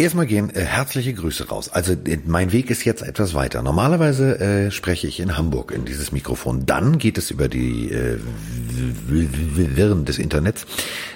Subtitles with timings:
[0.00, 1.70] Erstmal gehen äh, herzliche Grüße raus.
[1.70, 3.62] Also äh, mein Weg ist jetzt etwas weiter.
[3.62, 6.66] Normalerweise äh, spreche ich in Hamburg in dieses Mikrofon.
[6.66, 8.16] Dann geht es über die äh,
[9.08, 10.66] Wirren des Internets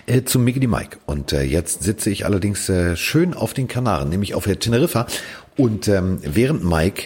[0.06, 0.98] äh, zu Mickey Mike.
[1.06, 5.06] Und äh, jetzt sitze ich allerdings äh, schön auf den Kanaren, nämlich auf der Teneriffa.
[5.56, 7.04] Und ähm, während Mike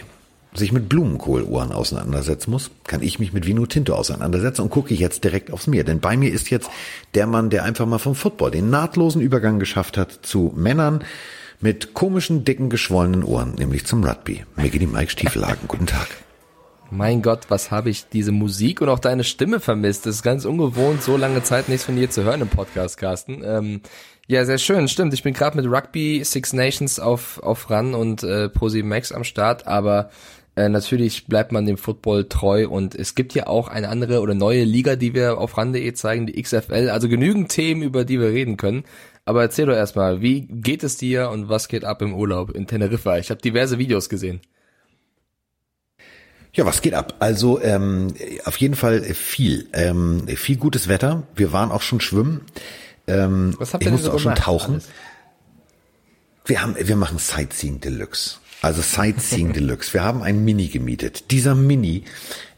[0.55, 5.25] sich mit Blumenkohluhren auseinandersetzen muss, kann ich mich mit Vino Tinto auseinandersetzen und gucke jetzt
[5.25, 5.85] direkt aufs Meer.
[5.85, 6.71] Denn bei mir ist jetzt
[7.15, 11.05] der Mann, der einfach mal vom Football den nahtlosen Übergang geschafft hat zu Männern,
[11.61, 14.45] mit komischen, dicken, geschwollenen Ohren, nämlich zum Rugby.
[14.57, 15.69] Geht die Mike Stiefelhagen.
[15.69, 16.09] Guten Tag.
[16.91, 20.07] Mein Gott, was habe ich diese Musik und auch deine Stimme vermisst.
[20.07, 23.43] Das ist ganz ungewohnt, so lange Zeit nichts von dir zu hören im Podcast, Carsten.
[23.45, 23.81] Ähm,
[24.29, 25.13] ja, sehr schön, stimmt.
[25.15, 29.25] Ich bin gerade mit Rugby Six Nations auf, auf RAN und äh, Posi Max am
[29.25, 30.11] Start, aber
[30.57, 34.35] äh, natürlich bleibt man dem Football treu und es gibt ja auch eine andere oder
[34.35, 36.89] neue Liga, die wir auf RAN.de zeigen, die XFL.
[36.89, 38.85] Also genügend Themen, über die wir reden können.
[39.27, 42.67] Aber erzähl doch erstmal, wie geht es dir und was geht ab im Urlaub in
[42.67, 43.19] Teneriffa?
[43.19, 44.41] Ich habe diverse Videos gesehen.
[46.55, 47.17] Ja, was geht ab?
[47.19, 48.15] Also ähm,
[48.47, 51.25] auf jeden Fall viel, ähm, viel gutes Wetter.
[51.35, 52.41] Wir waren auch schon schwimmen.
[53.07, 54.75] Ähm, was habt ihr ich musste so auch schon tauchen.
[54.77, 54.89] Alles?
[56.47, 58.39] Wir haben, wir machen Sightseeing Deluxe.
[58.63, 59.93] Also Sightseeing Deluxe.
[59.93, 61.31] Wir haben ein Mini gemietet.
[61.31, 62.05] Dieser Mini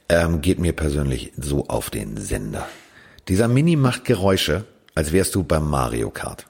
[0.08, 2.66] ähm, geht mir persönlich so auf den Sender.
[3.28, 6.46] Dieser Mini macht Geräusche, als wärst du beim Mario Kart.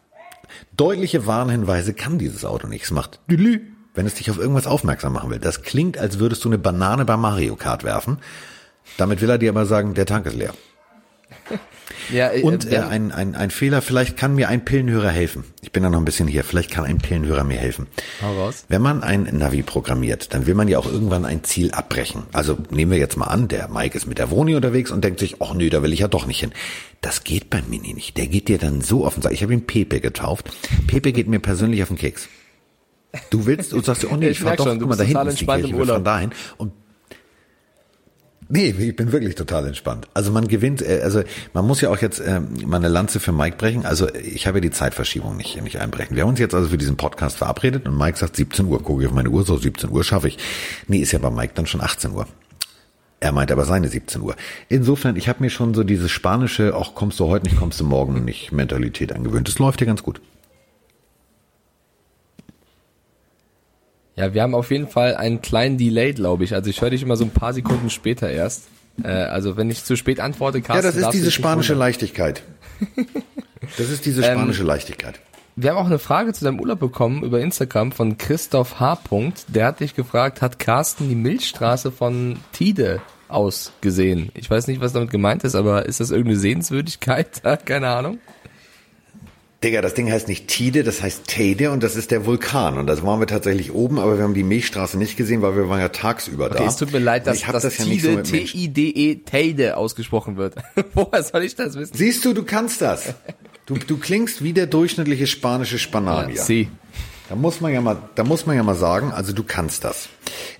[0.76, 2.84] Deutliche Warnhinweise kann dieses Auto nicht.
[2.84, 3.60] Es macht Lülü,
[3.94, 5.40] wenn es dich auf irgendwas aufmerksam machen will.
[5.40, 8.18] Das klingt, als würdest du eine Banane bei Mario Kart werfen.
[8.96, 10.54] Damit will er dir aber sagen, der Tank ist leer.
[12.12, 15.44] Ja, äh, und äh, ein, ein, ein Fehler, vielleicht kann mir ein Pillenhörer helfen.
[15.62, 17.86] Ich bin da noch ein bisschen hier, vielleicht kann ein Pillenhörer mir helfen.
[18.22, 18.64] Hau raus.
[18.68, 22.24] Wenn man ein Navi programmiert, dann will man ja auch irgendwann ein Ziel abbrechen.
[22.32, 25.20] Also nehmen wir jetzt mal an, der Mike ist mit der Woni unterwegs und denkt
[25.20, 26.52] sich, ach nö, da will ich ja doch nicht hin.
[27.00, 28.16] Das geht beim Mini nicht.
[28.16, 29.22] Der geht dir dann so offen.
[29.30, 30.50] Ich habe ihn Pepe getauft.
[30.86, 32.28] Pepe geht mir persönlich auf den Keks.
[33.30, 35.26] Du willst und sagst, oh nee, ich, ich fahr doch, schon, guck mal, da hinten
[35.28, 36.30] ist die Kirche, fahren dahin.
[36.56, 36.72] Und
[38.50, 40.08] Nee, ich bin wirklich total entspannt.
[40.14, 41.22] Also man gewinnt, äh, also
[41.52, 43.84] man muss ja auch jetzt äh, mal Lanze für Mike brechen.
[43.84, 46.16] Also ich habe ja die Zeitverschiebung nicht, nicht einbrechen.
[46.16, 48.82] Wir haben uns jetzt also für diesen Podcast verabredet und Mike sagt 17 Uhr.
[48.82, 50.38] Gucke ich auf meine Uhr, so 17 Uhr schaffe ich.
[50.86, 52.26] Nee, ist ja bei Mike dann schon 18 Uhr.
[53.20, 54.34] Er meint aber seine 17 Uhr.
[54.68, 57.84] Insofern, ich habe mir schon so dieses spanische, auch kommst du heute nicht, kommst du
[57.84, 59.48] morgen nicht Mentalität angewöhnt.
[59.48, 60.20] Das läuft ja ganz gut.
[64.18, 66.52] Ja, wir haben auf jeden Fall einen kleinen Delay, glaube ich.
[66.52, 68.64] Also ich höre dich immer so ein paar Sekunden später erst.
[69.04, 72.42] Äh, also wenn ich zu spät antworte, Carsten, Ja, das ist diese spanische Leichtigkeit.
[73.76, 75.20] Das ist diese ähm, spanische ähm, Leichtigkeit.
[75.54, 78.98] Wir haben auch eine Frage zu deinem Urlaub bekommen über Instagram von Christoph H.
[79.48, 84.30] Der hat dich gefragt, hat Carsten die Milchstraße von Tide ausgesehen?
[84.34, 87.42] Ich weiß nicht, was damit gemeint ist, aber ist das irgendeine Sehenswürdigkeit?
[87.64, 88.18] Keine Ahnung.
[89.64, 92.78] Digga, das Ding heißt nicht Tide, das heißt Teide und das ist der Vulkan.
[92.78, 95.68] Und das waren wir tatsächlich oben, aber wir haben die Milchstraße nicht gesehen, weil wir
[95.68, 96.66] waren ja tagsüber okay, da.
[96.66, 100.54] Es tut mir leid, dass das, das ja Tide, so T-I-D-E, Teide ausgesprochen wird.
[100.94, 101.92] Woher soll ich das wissen?
[101.96, 103.14] Siehst du, du kannst das.
[103.66, 106.30] Du, du klingst wie der durchschnittliche spanische Spanier.
[106.32, 106.68] Ja, sí.
[107.28, 110.08] Da muss man ja mal, da muss man ja mal sagen, also du kannst das.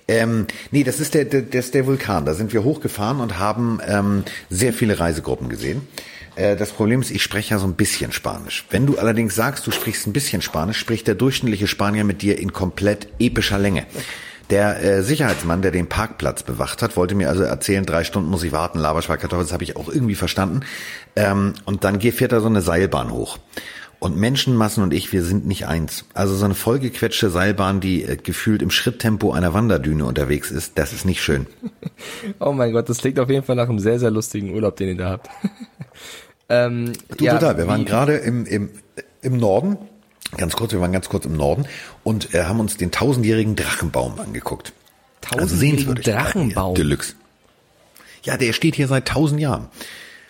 [0.07, 2.25] Ähm, nee, das ist der, der, das ist der Vulkan.
[2.25, 5.87] Da sind wir hochgefahren und haben ähm, sehr viele Reisegruppen gesehen.
[6.39, 8.65] Äh, das Problem ist, ich spreche ja so ein bisschen Spanisch.
[8.69, 12.39] Wenn du allerdings sagst, du sprichst ein bisschen Spanisch, spricht der durchschnittliche Spanier mit dir
[12.39, 13.85] in komplett epischer Länge.
[14.49, 18.43] Der äh, Sicherheitsmann, der den Parkplatz bewacht hat, wollte mir also erzählen, drei Stunden muss
[18.43, 20.61] ich warten, Laberschweikartoffel, das habe ich auch irgendwie verstanden.
[21.15, 23.37] Ähm, und dann fährt da so eine Seilbahn hoch.
[23.99, 26.05] Und Menschenmassen und ich, wir sind nicht eins.
[26.13, 30.93] Also so eine vollgequetschte Seilbahn, die äh, gefühlt im Schritttempo einer Wanderdüne unterwegs ist, das
[30.93, 31.45] ist nicht schön.
[32.39, 34.87] oh mein Gott, das klingt auf jeden Fall nach einem sehr, sehr lustigen Urlaub, den
[34.87, 35.29] ihr da habt.
[36.49, 37.57] Ähm, du, ja, total.
[37.57, 38.69] Wir waren gerade im, im,
[39.21, 39.77] im Norden,
[40.35, 41.65] ganz kurz, wir waren ganz kurz im Norden
[42.03, 44.73] und äh, haben uns den tausendjährigen Drachenbaum angeguckt.
[45.21, 46.75] Tausendjährigen also Drachenbaum?
[46.75, 47.13] Deluxe.
[48.23, 49.67] Ja, der steht hier seit tausend Jahren.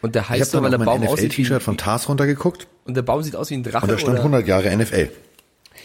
[0.01, 2.67] Und der heißt so, weil der Baum aussieht t-Shirt von Tars runtergeguckt.
[2.85, 3.83] Und der Baum sieht aus wie ein Drache.
[3.83, 4.19] Und da stand oder?
[4.19, 5.09] 100 Jahre NFL.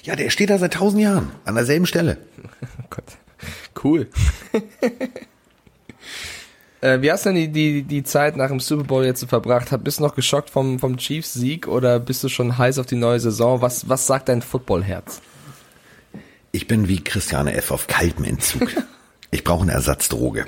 [0.03, 2.19] Ja, der steht da seit tausend Jahren an derselben Stelle.
[2.43, 3.05] Oh Gott,
[3.83, 4.09] cool.
[6.85, 9.75] Äh, wie hast du denn die, die, die Zeit nach dem Super Bowl jetzt verbracht?
[9.83, 13.19] Bist du noch geschockt vom, vom Chiefs-Sieg oder bist du schon heiß auf die neue
[13.21, 13.63] Saison?
[13.63, 15.23] Was, was sagt dein Footballherz?
[16.53, 17.71] Ich bin wie Christiane F.
[17.71, 18.71] auf kaltem Entzug.
[19.31, 20.45] Ich brauche eine Ersatzdroge.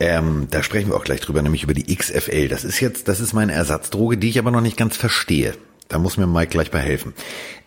[0.00, 2.48] Ähm, da sprechen wir auch gleich drüber, nämlich über die XFL.
[2.48, 5.54] Das ist jetzt, das ist meine Ersatzdroge, die ich aber noch nicht ganz verstehe.
[5.88, 7.14] Da muss mir Mike gleich bei helfen.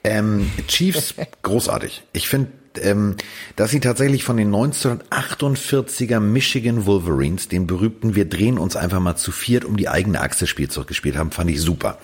[0.03, 2.03] Ähm, Chiefs, großartig.
[2.13, 3.15] Ich finde ähm,
[3.55, 9.15] dass sie tatsächlich von den 1948er Michigan Wolverines, den berühmten Wir drehen uns einfach mal
[9.15, 11.97] zu viert um die eigene Achse Spielzeug gespielt haben, fand ich super.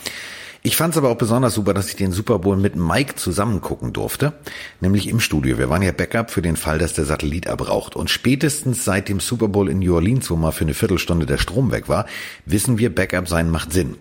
[0.64, 3.62] Ich fand es aber auch besonders super, dass ich den Super Bowl mit Mike zusammen
[3.62, 4.34] gucken durfte,
[4.81, 5.58] nämlich im Studio.
[5.58, 7.96] Wir waren ja Backup für den Fall, dass der Satellit abraucht.
[7.96, 11.38] Und spätestens seit dem Super Bowl in New Orleans, wo mal für eine Viertelstunde der
[11.38, 12.06] Strom weg war,
[12.46, 13.96] wissen wir, Backup sein macht Sinn.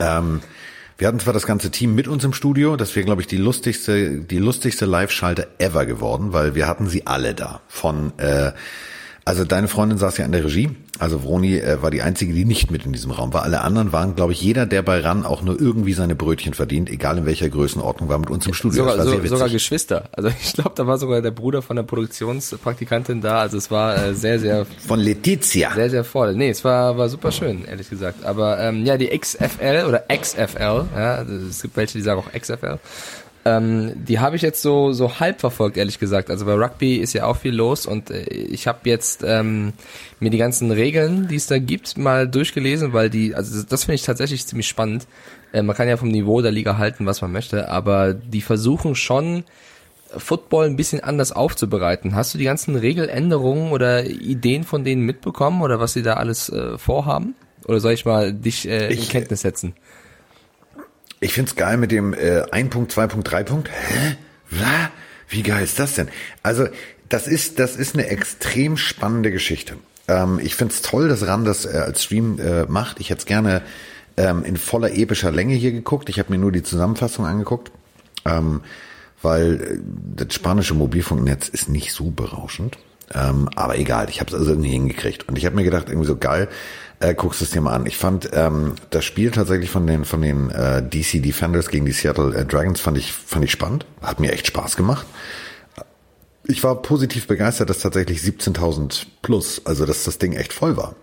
[0.00, 0.40] Ähm,
[0.98, 3.36] wir hatten zwar das ganze Team mit uns im Studio, das wäre, glaube ich, die
[3.36, 7.60] lustigste, die lustigste Live-Schalte ever geworden, weil wir hatten sie alle da.
[7.68, 8.50] Von äh,
[9.28, 10.70] also deine Freundin saß ja an der Regie.
[10.98, 13.42] Also Vroni äh, war die einzige, die nicht mit in diesem Raum war.
[13.42, 16.88] Alle anderen waren, glaube ich, jeder, der bei RAN auch nur irgendwie seine Brötchen verdient,
[16.88, 18.88] egal in welcher Größenordnung, war mit uns im Studio.
[18.88, 20.08] Sogar, so, sogar Geschwister.
[20.12, 23.40] Also ich glaube, da war sogar der Bruder von der Produktionspraktikantin da.
[23.40, 25.74] Also es war äh, sehr, sehr von Letizia.
[25.74, 26.34] Sehr, sehr voll.
[26.34, 28.24] Nee, es war war super schön, ehrlich gesagt.
[28.24, 32.78] Aber ähm, ja, die XFL oder XFL, ja, es gibt welche, die sagen auch XFL.
[33.44, 36.30] Ähm, die habe ich jetzt so so halb verfolgt, ehrlich gesagt.
[36.30, 39.72] Also bei Rugby ist ja auch viel los und äh, ich habe jetzt ähm,
[40.20, 43.94] mir die ganzen Regeln, die es da gibt, mal durchgelesen, weil die, also das, finde
[43.94, 45.06] ich tatsächlich ziemlich spannend.
[45.52, 48.94] Äh, man kann ja vom Niveau der Liga halten, was man möchte, aber die versuchen
[48.94, 49.44] schon
[50.16, 52.14] Football ein bisschen anders aufzubereiten.
[52.14, 56.48] Hast du die ganzen Regeländerungen oder Ideen von denen mitbekommen oder was sie da alles
[56.48, 57.34] äh, vorhaben?
[57.66, 59.74] Oder soll ich mal dich äh, in Kenntnis setzen?
[61.20, 63.70] Ich find's geil mit dem äh, 1 Punkt, 2 Punkt, 3 Punkt.
[63.70, 64.16] Hä?
[64.50, 64.90] Was?
[65.28, 66.08] Wie geil ist das denn?
[66.42, 66.68] Also,
[67.08, 69.76] das ist, das ist eine extrem spannende Geschichte.
[70.06, 73.00] Ähm, ich find's toll, dass RAN das äh, als Stream äh, macht.
[73.00, 73.62] Ich hätte gerne
[74.16, 76.08] ähm, in voller epischer Länge hier geguckt.
[76.08, 77.72] Ich habe mir nur die Zusammenfassung angeguckt.
[78.24, 78.62] Ähm,
[79.22, 79.78] weil äh,
[80.16, 82.78] das spanische Mobilfunknetz ist nicht so berauschend.
[83.14, 85.28] Ähm, aber egal, ich habe es also irgendwie hingekriegt.
[85.28, 86.48] Und ich habe mir gedacht, irgendwie so geil,
[87.00, 87.86] äh, guckst es dir mal an.
[87.86, 91.92] Ich fand ähm, das Spiel tatsächlich von den von den äh, DC Defenders gegen die
[91.92, 95.06] Seattle äh, Dragons fand ich fand ich spannend, hat mir echt Spaß gemacht.
[96.44, 100.94] Ich war positiv begeistert, dass tatsächlich 17.000 plus, also dass das Ding echt voll war.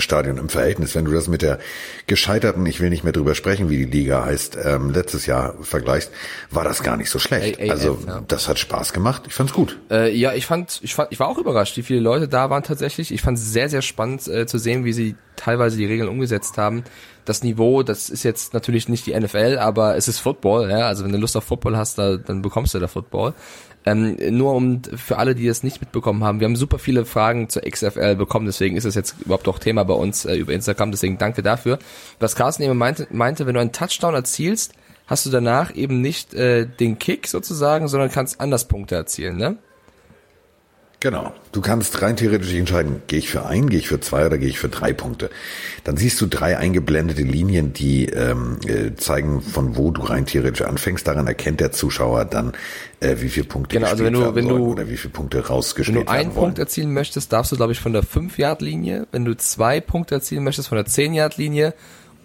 [0.00, 0.94] Stadion im Verhältnis.
[0.94, 1.58] Wenn du das mit der
[2.06, 6.10] gescheiterten, ich will nicht mehr drüber sprechen, wie die Liga heißt, ähm, letztes Jahr vergleichst,
[6.50, 7.60] war das gar nicht so schlecht.
[7.60, 8.22] A also ja.
[8.26, 9.24] das hat Spaß gemacht.
[9.26, 9.78] Ich fand's gut.
[9.90, 12.62] Äh, ja, ich fand, ich fand, ich war auch überrascht, wie viele Leute da waren
[12.62, 13.12] tatsächlich.
[13.12, 16.58] Ich fand es sehr, sehr spannend äh, zu sehen, wie sie teilweise die Regeln umgesetzt
[16.58, 16.84] haben.
[17.24, 20.70] Das Niveau, das ist jetzt natürlich nicht die NFL, aber es ist Football.
[20.70, 20.86] Ja?
[20.88, 23.34] Also wenn du Lust auf Football hast, da, dann bekommst du da Football.
[23.86, 27.50] Ähm, nur um für alle, die es nicht mitbekommen haben, wir haben super viele Fragen
[27.50, 30.90] zur XFL bekommen, deswegen ist es jetzt überhaupt auch Thema bei uns äh, über Instagram,
[30.90, 31.78] deswegen danke dafür.
[32.18, 34.72] Was Carsten eben meinte, meinte, wenn du einen Touchdown erzielst,
[35.06, 39.58] hast du danach eben nicht äh, den Kick sozusagen, sondern kannst anders Punkte erzielen, ne?
[41.04, 41.34] Genau.
[41.52, 44.48] Du kannst rein theoretisch entscheiden, gehe ich für ein, gehe ich für zwei oder gehe
[44.48, 45.28] ich für drei Punkte.
[45.84, 50.62] Dann siehst du drei eingeblendete Linien, die ähm, äh, zeigen, von wo du rein theoretisch
[50.62, 51.06] anfängst.
[51.06, 52.54] Daran erkennt der Zuschauer dann,
[53.00, 55.94] äh, wie viele Punkte genau, also wenn du, wenn du, oder wie viele Punkte rausgespielt
[55.94, 59.06] werden Wenn du einen Punkt erzielen möchtest, darfst du, glaube ich, von der 5-Yard-Linie.
[59.12, 61.74] Wenn du zwei Punkte erzielen möchtest, von der 10-Yard-Linie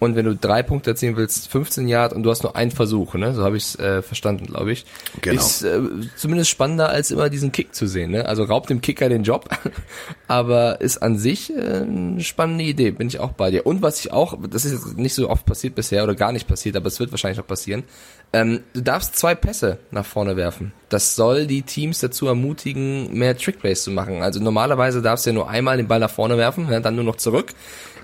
[0.00, 3.14] und wenn du drei Punkte erzielen willst, 15 Yard und du hast nur einen Versuch,
[3.14, 3.34] ne?
[3.34, 4.86] So habe ich es äh, verstanden, glaube ich.
[5.20, 5.38] Genau.
[5.38, 5.78] Ist äh,
[6.16, 8.24] zumindest spannender als immer diesen Kick zu sehen, ne?
[8.24, 9.50] Also raubt dem Kicker den Job,
[10.26, 13.66] aber ist an sich äh, eine spannende Idee, bin ich auch bei dir.
[13.66, 16.48] Und was ich auch, das ist jetzt nicht so oft passiert bisher oder gar nicht
[16.48, 17.84] passiert, aber es wird wahrscheinlich noch passieren.
[18.32, 20.72] Ähm, du darfst zwei Pässe nach vorne werfen.
[20.88, 24.22] Das soll die Teams dazu ermutigen, mehr Trickplays zu machen.
[24.22, 27.04] Also normalerweise darfst du ja nur einmal den Ball nach vorne werfen, ja, dann nur
[27.04, 27.52] noch zurück.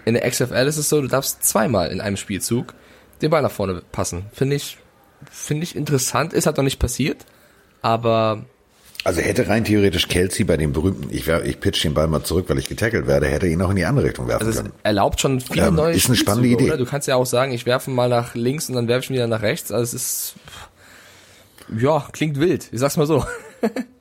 [0.07, 2.73] In der XFL ist es so, du darfst zweimal in einem Spielzug
[3.21, 4.25] den Ball nach vorne passen.
[4.33, 4.79] Finde ich,
[5.31, 6.33] finde ich interessant.
[6.33, 7.27] Ist halt noch nicht passiert,
[7.83, 8.47] aber
[9.07, 12.25] also hätte rein theoretisch Kelsey bei dem berühmten, ich, wär, ich pitch den Ball mal
[12.25, 14.73] zurück, weil ich getackelt werde, hätte ihn auch in die andere Richtung werfen also können.
[14.83, 16.65] erlaubt schon viele ähm, neue Ist eine spannende Idee.
[16.65, 16.77] Oder?
[16.77, 19.15] Du kannst ja auch sagen, ich werfe mal nach links und dann werfe ich ihn
[19.15, 19.71] wieder nach rechts.
[19.71, 20.35] Also es ist,
[21.79, 22.69] ja, klingt wild.
[22.73, 23.25] Ich sag's mal so.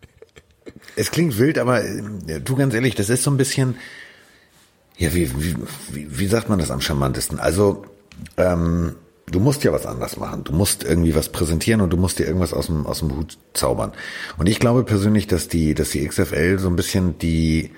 [0.95, 3.75] es klingt wild, aber äh, du ganz ehrlich, das ist so ein bisschen,
[4.97, 5.55] ja, wie, wie,
[6.19, 7.39] wie, sagt man das am charmantesten?
[7.39, 7.85] Also,
[8.37, 8.95] ähm,
[9.29, 10.43] du musst ja was anders machen.
[10.43, 13.37] Du musst irgendwie was präsentieren und du musst dir irgendwas aus dem, aus dem Hut
[13.53, 13.91] zaubern.
[14.37, 17.71] Und ich glaube persönlich, dass die, dass die XFL so ein bisschen die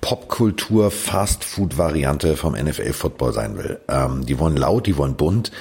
[0.00, 3.80] Popkultur Fast-Food Variante vom NFL Football sein will.
[3.88, 5.52] Ähm, die wollen laut, die wollen bunt.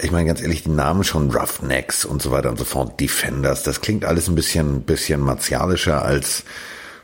[0.00, 3.62] Ich meine ganz ehrlich, die Namen schon Roughnecks und so weiter und so fort, Defenders,
[3.62, 6.44] das klingt alles ein bisschen, bisschen martialischer als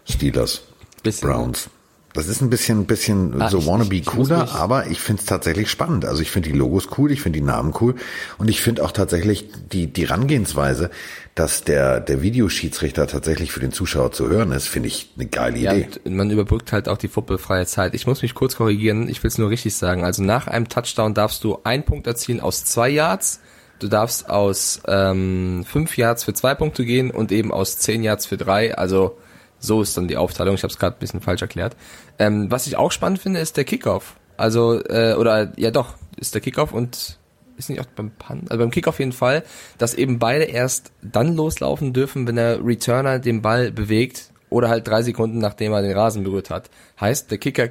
[0.06, 0.62] Steelers,
[1.02, 1.28] bisschen.
[1.28, 1.68] Browns.
[2.16, 5.20] Das ist ein bisschen, bisschen ah, so ich, wannabe ich, cooler, ich aber ich finde
[5.20, 6.06] es tatsächlich spannend.
[6.06, 7.94] Also ich finde die Logos cool, ich finde die Namen cool
[8.38, 10.90] und ich finde auch tatsächlich die, die Rangehensweise,
[11.34, 15.58] dass der, der Videoschiedsrichter tatsächlich für den Zuschauer zu hören ist, finde ich eine geile
[15.58, 15.88] Idee.
[16.04, 17.94] Ja, man überbrückt halt auch die footballfreie Zeit.
[17.94, 20.02] Ich muss mich kurz korrigieren, ich will es nur richtig sagen.
[20.02, 23.40] Also nach einem Touchdown darfst du einen Punkt erzielen aus zwei Yards,
[23.78, 28.24] du darfst aus ähm, fünf Yards für zwei Punkte gehen und eben aus zehn Yards
[28.24, 28.74] für drei.
[28.74, 29.18] Also
[29.66, 30.54] so ist dann die Aufteilung.
[30.54, 31.76] Ich habe es gerade ein bisschen falsch erklärt.
[32.18, 34.16] Ähm, was ich auch spannend finde, ist der Kickoff.
[34.36, 37.18] Also, äh, oder ja doch, ist der Kickoff und
[37.56, 39.42] ist nicht auch beim Punt, also beim Kick auf jeden Fall,
[39.78, 44.86] dass eben beide erst dann loslaufen dürfen, wenn der Returner den Ball bewegt oder halt
[44.86, 46.70] drei Sekunden nachdem er den Rasen berührt hat.
[47.00, 47.70] Heißt, der Kicker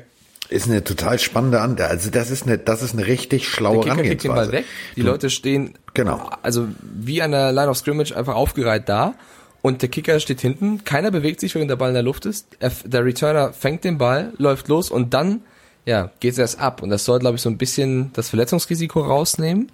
[0.50, 1.88] ist eine total spannende Ante.
[1.88, 4.66] Also das ist eine, das ist eine richtig schlaue der Kicker den Ball weg.
[4.96, 6.30] Die du, Leute stehen genau.
[6.44, 9.16] also wie an der Line of Scrimmage einfach aufgereiht da
[9.66, 10.84] und der Kicker steht hinten.
[10.84, 12.56] Keiner bewegt sich, während der Ball in der Luft ist.
[12.86, 15.42] Der Returner fängt den Ball, läuft los und dann
[15.88, 16.84] ja, geht's erst ab.
[16.84, 19.72] Und das soll, glaube ich, so ein bisschen das Verletzungsrisiko rausnehmen.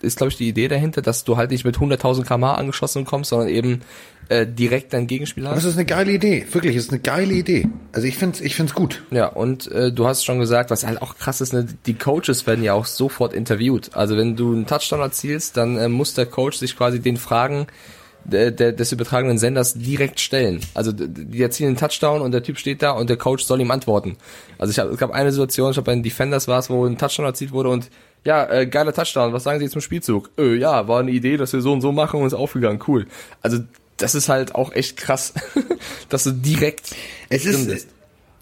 [0.00, 3.28] Ist, glaube ich, die Idee dahinter, dass du halt nicht mit 100.000 km angeschossen kommst,
[3.28, 3.82] sondern eben
[4.30, 5.58] äh, direkt dein Gegenspieler hast.
[5.58, 6.46] Das ist eine geile Idee.
[6.50, 7.68] Wirklich, das ist eine geile Idee.
[7.92, 9.02] Also ich find's, ich find's gut.
[9.10, 12.46] Ja, und äh, du hast schon gesagt, was halt auch krass ist, ne, die Coaches
[12.46, 13.90] werden ja auch sofort interviewt.
[13.92, 17.66] Also wenn du einen Touchdown erzielst, dann äh, muss der Coach sich quasi den fragen,
[18.24, 20.60] der, des übertragenen Senders direkt stellen.
[20.74, 23.70] Also die erzielen einen Touchdown und der Typ steht da und der Coach soll ihm
[23.70, 24.16] antworten.
[24.58, 26.98] Also ich es gab eine Situation, ich habe bei den Defenders war es, wo ein
[26.98, 27.90] Touchdown erzielt wurde und
[28.24, 30.30] ja, äh, geiler Touchdown, was sagen Sie zum Spielzug?
[30.38, 33.06] Äh, ja, war eine Idee, dass wir so und so machen und ist aufgegangen, cool.
[33.42, 33.58] Also
[33.98, 35.34] das ist halt auch echt krass,
[36.08, 36.94] dass du direkt
[37.28, 37.93] es ist, bist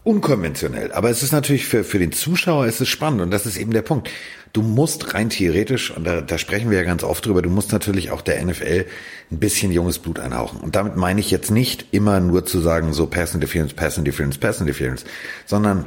[0.04, 0.92] unkonventionell.
[0.92, 3.72] Aber es ist natürlich für, für den Zuschauer ist es spannend und das ist eben
[3.72, 4.08] der Punkt.
[4.52, 7.72] Du musst rein theoretisch, und da, da sprechen wir ja ganz oft drüber, du musst
[7.72, 8.84] natürlich auch der NFL
[9.30, 10.60] ein bisschen junges Blut einhauchen.
[10.60, 14.36] Und damit meine ich jetzt nicht immer nur zu sagen, so Pass Interference, Pass Interference,
[14.36, 15.04] Pass Interference,
[15.46, 15.86] sondern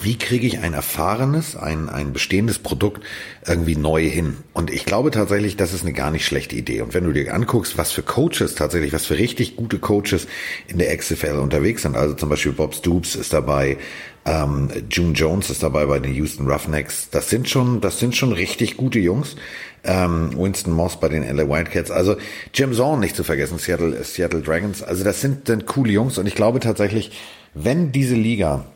[0.00, 3.04] wie kriege ich ein erfahrenes, ein, ein bestehendes Produkt
[3.46, 4.38] irgendwie neu hin?
[4.54, 6.80] Und ich glaube tatsächlich, das ist eine gar nicht schlechte Idee.
[6.80, 10.26] Und wenn du dir anguckst, was für Coaches tatsächlich, was für richtig gute Coaches
[10.66, 13.76] in der XFL unterwegs sind, also zum Beispiel Bob Stoops ist dabei,
[14.24, 18.32] ähm, June Jones ist dabei bei den Houston Roughnecks, das sind schon, das sind schon
[18.32, 19.36] richtig gute Jungs.
[19.84, 22.16] Ähm, Winston Moss bei den LA Wildcats, also
[22.54, 26.26] Jim Zorn nicht zu vergessen, Seattle, Seattle Dragons, also das sind, sind coole Jungs und
[26.26, 27.10] ich glaube tatsächlich,
[27.52, 28.71] wenn diese Liga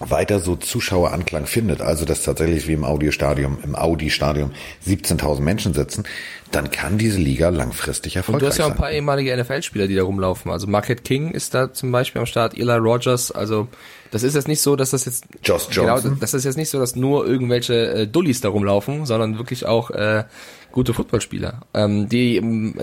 [0.00, 4.52] weiter so Zuschaueranklang findet, also dass tatsächlich wie im Audiostadium, im Audi-Stadion
[4.86, 6.04] 17.000 Menschen sitzen,
[6.50, 8.42] dann kann diese Liga langfristig erfolgreich sein.
[8.42, 10.50] Und du hast ja auch ein paar ehemalige NFL-Spieler, die da rumlaufen.
[10.50, 13.30] Also Marquette King ist da zum Beispiel am Start, Eli Rogers.
[13.30, 13.68] Also
[14.10, 16.02] das ist jetzt nicht so, dass das jetzt Josh Johnson.
[16.02, 19.64] Genau, das ist jetzt nicht so, dass nur irgendwelche äh, Dullis da rumlaufen, sondern wirklich
[19.66, 20.24] auch äh,
[20.72, 22.74] gute Footballspieler, ähm, die ähm,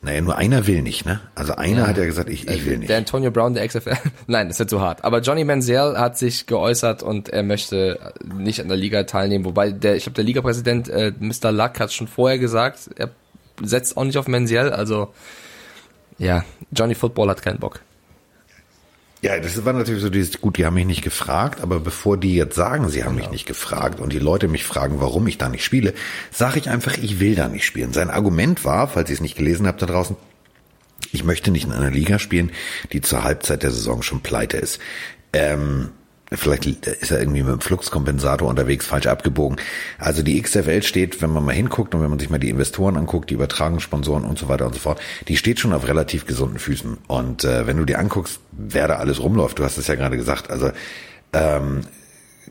[0.00, 1.20] naja, nur einer will nicht, ne?
[1.34, 1.86] Also einer ja.
[1.88, 2.88] hat ja gesagt, ich, ich will nicht.
[2.88, 3.96] Der Antonio Brown, der XFL.
[4.28, 5.02] Nein, das wird zu hart.
[5.02, 9.44] Aber Johnny Manziel hat sich geäußert und er möchte nicht an der Liga teilnehmen.
[9.44, 11.50] Wobei der, ich glaube, der Ligapräsident äh, Mr.
[11.50, 13.10] Luck hat schon vorher gesagt, er
[13.60, 14.70] setzt auch nicht auf Manziel.
[14.70, 15.12] Also
[16.16, 17.80] ja, Johnny Football hat keinen Bock.
[19.20, 22.36] Ja, das war natürlich so dieses, gut, die haben mich nicht gefragt, aber bevor die
[22.36, 23.26] jetzt sagen, sie haben genau.
[23.26, 25.92] mich nicht gefragt und die Leute mich fragen, warum ich da nicht spiele,
[26.30, 27.92] sage ich einfach, ich will da nicht spielen.
[27.92, 30.14] Sein Argument war, falls ihr es nicht gelesen habt da draußen,
[31.10, 32.52] ich möchte nicht in einer Liga spielen,
[32.92, 34.78] die zur Halbzeit der Saison schon pleite ist.
[35.32, 35.90] Ähm,
[36.30, 39.58] Vielleicht ist er irgendwie mit dem Fluxkompensator unterwegs, falsch abgebogen.
[39.98, 42.96] Also die XFL steht, wenn man mal hinguckt und wenn man sich mal die Investoren
[42.96, 46.58] anguckt, die Übertragungssponsoren und so weiter und so fort, die steht schon auf relativ gesunden
[46.58, 46.98] Füßen.
[47.06, 50.16] Und äh, wenn du dir anguckst, wer da alles rumläuft, du hast es ja gerade
[50.16, 50.70] gesagt, also
[51.32, 51.82] ähm,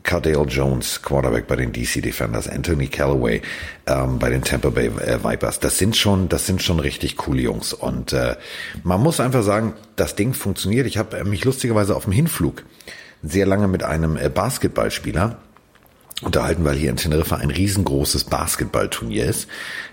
[0.02, 3.42] Cardale Jones, Quarterback bei den DC Defenders, Anthony Callaway
[3.86, 5.60] ähm, bei den Tampa Bay äh, Vipers.
[5.60, 7.72] Das sind schon, das sind schon richtig coole Jungs.
[7.72, 8.36] Und äh,
[8.82, 10.86] man muss einfach sagen, das Ding funktioniert.
[10.86, 12.64] Ich habe mich lustigerweise auf dem Hinflug
[13.22, 15.38] sehr lange mit einem äh, Basketballspieler
[16.22, 19.48] unterhalten, weil hier in Teneriffa ein riesengroßes Basketballturnier ist.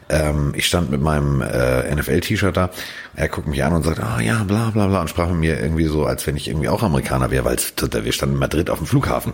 [0.10, 2.72] Ähm, ich stand mit meinem äh, NFL-T-Shirt da.
[3.16, 5.38] Er guckt mich an und sagt, ah oh, ja, bla bla bla und sprach mit
[5.38, 8.70] mir irgendwie so, als wenn ich irgendwie auch Amerikaner wäre, weil wir standen in Madrid
[8.70, 9.34] auf dem Flughafen.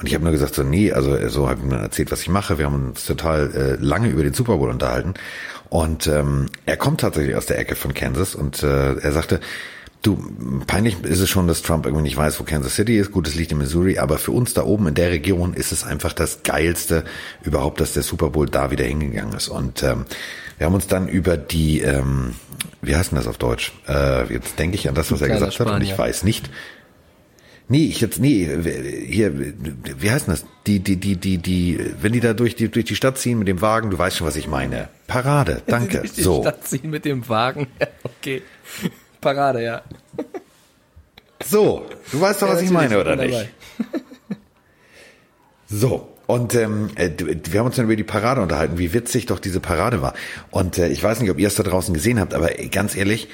[0.00, 2.28] Und ich habe nur gesagt, so nee, also so habe ich mir erzählt, was ich
[2.28, 2.58] mache.
[2.58, 5.14] Wir haben uns total äh, lange über den Super Bowl unterhalten.
[5.68, 9.40] Und ähm, er kommt tatsächlich aus der Ecke von Kansas und äh, er sagte,
[10.02, 10.16] Du,
[10.66, 13.12] peinlich ist es schon, dass Trump irgendwie nicht weiß, wo Kansas City ist.
[13.12, 15.84] Gut, es liegt in Missouri, aber für uns da oben in der Region ist es
[15.84, 17.04] einfach das Geilste
[17.44, 19.48] überhaupt, dass der Super Bowl da wieder hingegangen ist.
[19.48, 20.04] Und ähm,
[20.58, 22.34] wir haben uns dann über die, ähm,
[22.80, 23.72] wie heißt denn das auf Deutsch?
[23.86, 25.74] Äh, jetzt denke ich an das, was er gesagt Spanier.
[25.74, 26.50] hat und ich weiß nicht.
[27.68, 28.48] Nee, ich jetzt, nee,
[29.06, 30.44] hier, wie heißt denn das?
[30.66, 33.48] Die, die, die, die, die, wenn die da durch die, durch die Stadt ziehen mit
[33.48, 34.88] dem Wagen, du weißt schon, was ich meine.
[35.06, 35.98] Parade, danke.
[35.98, 36.42] durch die so.
[36.42, 37.68] Stadt ziehen mit dem Wagen,
[38.02, 38.42] okay.
[39.22, 39.80] Parade, ja.
[41.42, 43.48] So, du weißt doch, ja, was ich meine, oder nicht?
[45.66, 49.38] So, und ähm, äh, wir haben uns dann über die Parade unterhalten, wie witzig doch
[49.38, 50.12] diese Parade war.
[50.50, 53.28] Und äh, ich weiß nicht, ob ihr es da draußen gesehen habt, aber ganz ehrlich,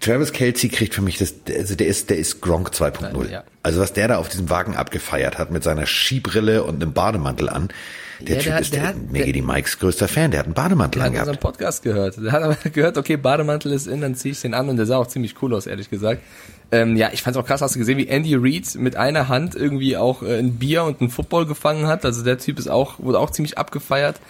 [0.00, 3.30] Travis Kelsey kriegt für mich das, also der ist, der ist Gronk 2.0.
[3.30, 3.44] Ja.
[3.62, 7.48] Also was der da auf diesem Wagen abgefeiert hat mit seiner Skibrille und einem Bademantel
[7.48, 7.70] an,
[8.20, 10.54] Der ja, Typ der, ist der, der, Maggie die Mikes größter Fan, der hat einen
[10.54, 11.14] Bademantel angehabt.
[11.14, 12.16] Der hat unseren Podcast gehört.
[12.16, 14.86] Der hat aber gehört, okay, Bademantel ist in, dann ziehe ich den an und der
[14.86, 16.22] sah auch ziemlich cool aus, ehrlich gesagt.
[16.70, 19.54] Ähm, ja, ich fand's auch krass, hast du gesehen, wie Andy Reid mit einer Hand
[19.54, 22.04] irgendwie auch äh, ein Bier und ein Football gefangen hat.
[22.04, 24.20] Also der Typ ist auch, wurde auch ziemlich abgefeiert.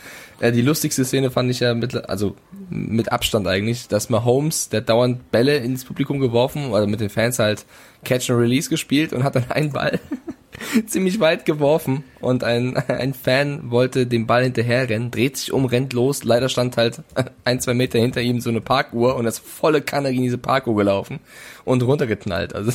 [0.40, 2.36] Äh, die lustigste Szene fand ich ja mit, also
[2.70, 7.38] mit Abstand eigentlich, dass Mahomes, der dauernd Bälle ins Publikum geworfen, also mit den Fans
[7.38, 7.64] halt
[8.04, 9.98] Catch and Release gespielt und hat dann einen Ball
[10.86, 15.64] ziemlich weit geworfen und ein, ein Fan wollte dem Ball hinterher rennen, dreht sich um,
[15.64, 16.24] rennt los.
[16.24, 17.02] Leider stand halt
[17.44, 20.76] ein, zwei Meter hinter ihm so eine Parkuhr und das volle Kanne gegen diese Parkuhr
[20.76, 21.20] gelaufen
[21.64, 22.54] und runtergeknallt.
[22.54, 22.72] Also,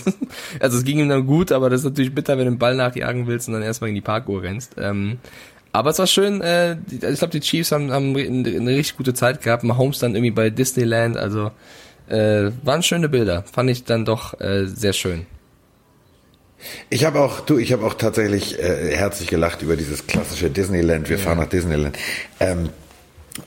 [0.59, 2.75] also es ging ihm dann gut, aber das ist natürlich bitter, wenn du den Ball
[2.75, 4.75] nachjagen willst und dann erstmal in die Parkuhr rennst.
[4.77, 5.19] Ähm,
[5.71, 9.41] aber es war schön, äh, ich glaube, die Chiefs haben, haben eine richtig gute Zeit
[9.41, 9.63] gehabt.
[9.63, 11.51] Mahomes dann irgendwie bei Disneyland, also
[12.07, 13.43] äh, waren schöne Bilder.
[13.51, 15.25] Fand ich dann doch äh, sehr schön.
[16.89, 21.09] Ich habe auch, du, ich habe auch tatsächlich äh, herzlich gelacht über dieses klassische Disneyland.
[21.09, 21.23] Wir ja.
[21.23, 21.97] fahren nach Disneyland.
[22.39, 22.69] Ähm,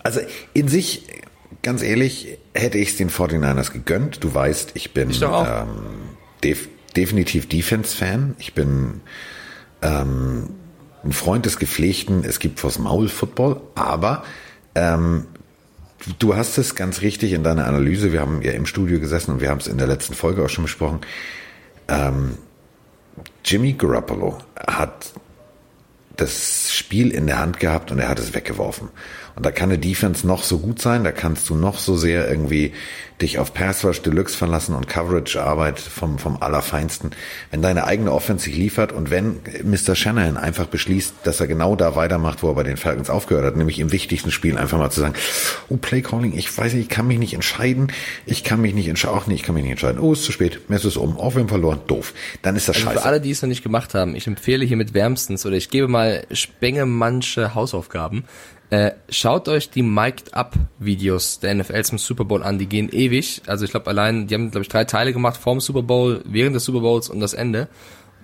[0.03, 0.21] also
[0.53, 1.05] in sich,
[1.63, 4.23] ganz ehrlich, hätte ich es den 49ers gegönnt.
[4.23, 5.69] Du weißt, ich bin ich ähm,
[6.43, 8.37] def definitiv Defense-Fan.
[8.39, 9.01] Ich bin
[9.83, 10.49] ähm,
[11.05, 12.25] ein Freund des Gepflegten.
[12.25, 14.25] Es gibt vors Maul Football, aber
[14.75, 15.27] ähm,
[16.19, 18.13] du hast es ganz richtig in deiner Analyse.
[18.13, 20.49] Wir haben ja im Studio gesessen und wir haben es in der letzten Folge auch
[20.49, 21.01] schon besprochen.
[21.89, 22.39] Ähm,
[23.45, 25.13] Jimmy Garoppolo hat
[26.17, 28.89] das Spiel in der Hand gehabt und er hat es weggeworfen.
[29.37, 32.29] Und da kann eine Defense noch so gut sein, da kannst du noch so sehr
[32.29, 32.73] irgendwie
[33.21, 37.11] dich auf Pass Rush Deluxe verlassen und Coverage Arbeit vom, vom Allerfeinsten.
[37.51, 39.95] Wenn deine eigene Offense sich liefert und wenn Mr.
[39.95, 43.57] Shanahan einfach beschließt, dass er genau da weitermacht, wo er bei den Falcons aufgehört hat,
[43.57, 45.15] nämlich im wichtigsten Spiel einfach mal zu sagen,
[45.69, 47.93] oh, Play Calling, ich weiß nicht, ich kann mich nicht entscheiden,
[48.27, 50.33] ich kann mich nicht entscheiden, auch nicht, ich kann mich nicht entscheiden, oh, ist zu
[50.33, 52.13] spät, mir ist es um, auch wenn verloren, doof.
[52.43, 53.01] Dann ist das also scheiße.
[53.01, 55.71] Für alle, die es noch nicht gemacht haben, ich empfehle hier mit wärmstens oder ich
[55.71, 58.25] gebe mal Spengemannsche Hausaufgaben.
[58.71, 62.89] Äh, schaut euch die Mic'd Up Videos der NFL zum Super Bowl an, die gehen
[62.89, 63.43] ewig.
[63.47, 66.57] Also ich glaube allein, die haben glaube ich drei Teile gemacht, vorm Super Bowl, während
[66.57, 67.69] des Super Bowls und das Ende.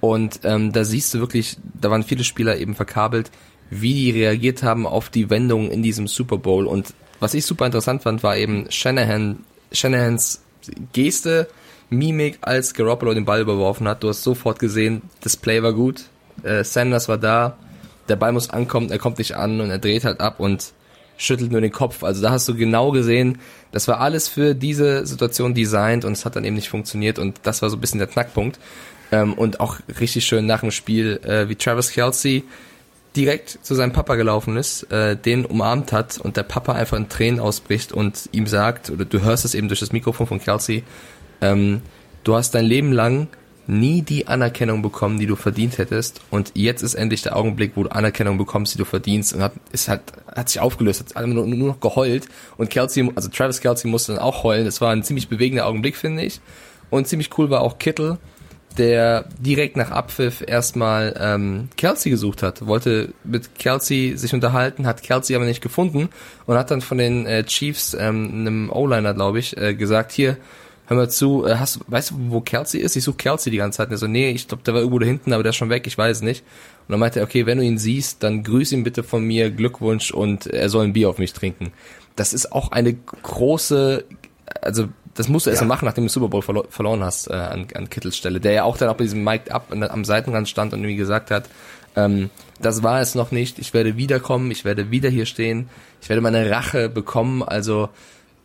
[0.01, 3.31] Und ähm, da siehst du wirklich, da waren viele Spieler eben verkabelt,
[3.71, 6.67] wie die reagiert haben auf die Wendungen in diesem Super Bowl.
[6.67, 10.43] Und was ich super interessant fand, war eben Shanahan, Shanahans
[10.93, 11.49] Geste,
[11.89, 14.03] Mimik, als Garoppolo den Ball überworfen hat.
[14.03, 16.07] Du hast sofort gesehen, das Play war gut,
[16.43, 17.57] äh, Sanders war da,
[18.13, 20.75] der Ball muss ankommen, er kommt nicht an und er dreht halt ab und
[21.17, 22.05] schüttelt nur den Kopf.
[22.05, 23.39] Also da hast du genau gesehen,
[23.71, 27.41] das war alles für diese Situation designt und es hat dann eben nicht funktioniert und
[27.45, 28.59] das war so ein bisschen der Knackpunkt.
[29.13, 32.45] Ähm, und auch richtig schön nach dem Spiel, äh, wie Travis Kelsey
[33.17, 37.09] direkt zu seinem Papa gelaufen ist, äh, den umarmt hat und der Papa einfach in
[37.09, 40.85] Tränen ausbricht und ihm sagt, oder du hörst es eben durch das Mikrofon von Kelsey,
[41.41, 41.81] ähm,
[42.25, 43.29] du hast dein Leben lang
[43.67, 46.21] nie die Anerkennung bekommen, die du verdient hättest.
[46.31, 49.35] Und jetzt ist endlich der Augenblick, wo du Anerkennung bekommst, die du verdienst.
[49.35, 50.01] Und hat, es hat,
[50.35, 52.27] hat sich aufgelöst, hat alle nur, nur noch geheult.
[52.57, 54.67] Und Kelsey, also Travis Kelsey musste dann auch heulen.
[54.67, 56.41] Es war ein ziemlich bewegender Augenblick, finde ich.
[56.91, 58.19] Und ziemlich cool war auch Kittel,
[58.79, 65.03] der direkt nach Abpfiff erstmal ähm, Kelsey gesucht hat, wollte mit Kelsey sich unterhalten, hat
[65.03, 66.09] Kelsey aber nicht gefunden
[66.47, 70.37] und hat dann von den äh, Chiefs, ähm, einem O-Liner, glaube ich, äh, gesagt, hier,
[70.93, 72.97] hör mal zu, äh, hast, weißt du, wo Kelsey ist?
[72.97, 73.89] Ich suche Kelsey die ganze Zeit.
[73.89, 75.71] Und er so, nee, ich glaube, der war irgendwo da hinten, aber der ist schon
[75.71, 76.45] weg, ich weiß nicht.
[76.87, 79.51] Und dann meinte er, okay, wenn du ihn siehst, dann grüß ihn bitte von mir,
[79.51, 81.73] Glückwunsch und er soll ein Bier auf mich trinken.
[82.17, 84.05] Das ist auch eine große,
[84.61, 85.69] also das musst du erst ja.
[85.69, 88.53] mal machen, nachdem du Super Bowl verlo verloren hast äh, an, an Kittels Stelle, der
[88.53, 91.49] ja auch dann auch bei diesem Mike Up am Seitenrand stand und irgendwie gesagt hat,
[91.97, 95.69] ähm, das war es noch nicht, ich werde wiederkommen, ich werde wieder hier stehen,
[96.01, 97.91] ich werde meine Rache bekommen, also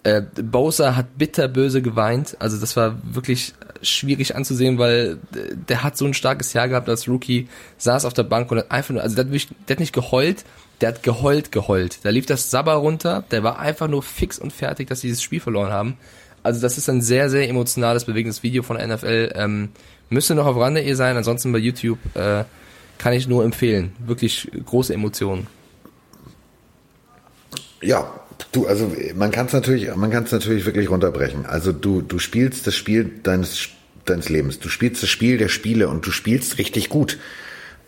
[0.04, 2.38] äh, Bowser hat bitterböse geweint.
[2.40, 5.20] Also das war wirklich schwierig anzusehen, weil
[5.68, 8.72] der hat so ein starkes Jahr gehabt als Rookie, saß auf der Bank und hat
[8.72, 10.46] einfach nur, also der hat, wirklich, der hat nicht geheult,
[10.82, 12.00] der hat geheult, geheult.
[12.04, 15.24] Da lief das Sabber runter, der war einfach nur fix und fertig, dass sie dieses
[15.24, 15.98] Spiel verloren haben.
[16.44, 19.34] Also das ist ein sehr, sehr emotionales, bewegendes Video von der NFL.
[19.36, 19.70] Ähm,
[20.10, 22.46] müsste noch auf Rande ihr sein, ansonsten bei YouTube äh,
[22.98, 23.94] kann ich nur empfehlen.
[24.00, 25.48] Wirklich große Emotionen.
[27.82, 28.10] Ja,
[28.52, 31.46] Du, also man kann es natürlich, man kann natürlich wirklich runterbrechen.
[31.46, 33.70] Also du, du spielst das Spiel deines,
[34.06, 34.60] deines Lebens.
[34.60, 37.18] Du spielst das Spiel der Spiele und du spielst richtig gut.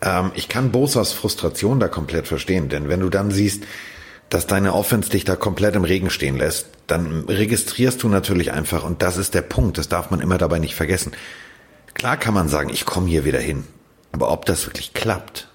[0.02, 3.64] Ähm, ich kann Bosas Frustration da komplett verstehen, denn wenn du dann siehst,
[4.28, 8.84] dass deine Offense dich da komplett im Regen stehen lässt, dann registrierst du natürlich einfach,
[8.84, 11.12] und das ist der Punkt, das darf man immer dabei nicht vergessen.
[11.94, 13.64] Klar kann man sagen, ich komme hier wieder hin.
[14.12, 15.48] Aber ob das wirklich klappt,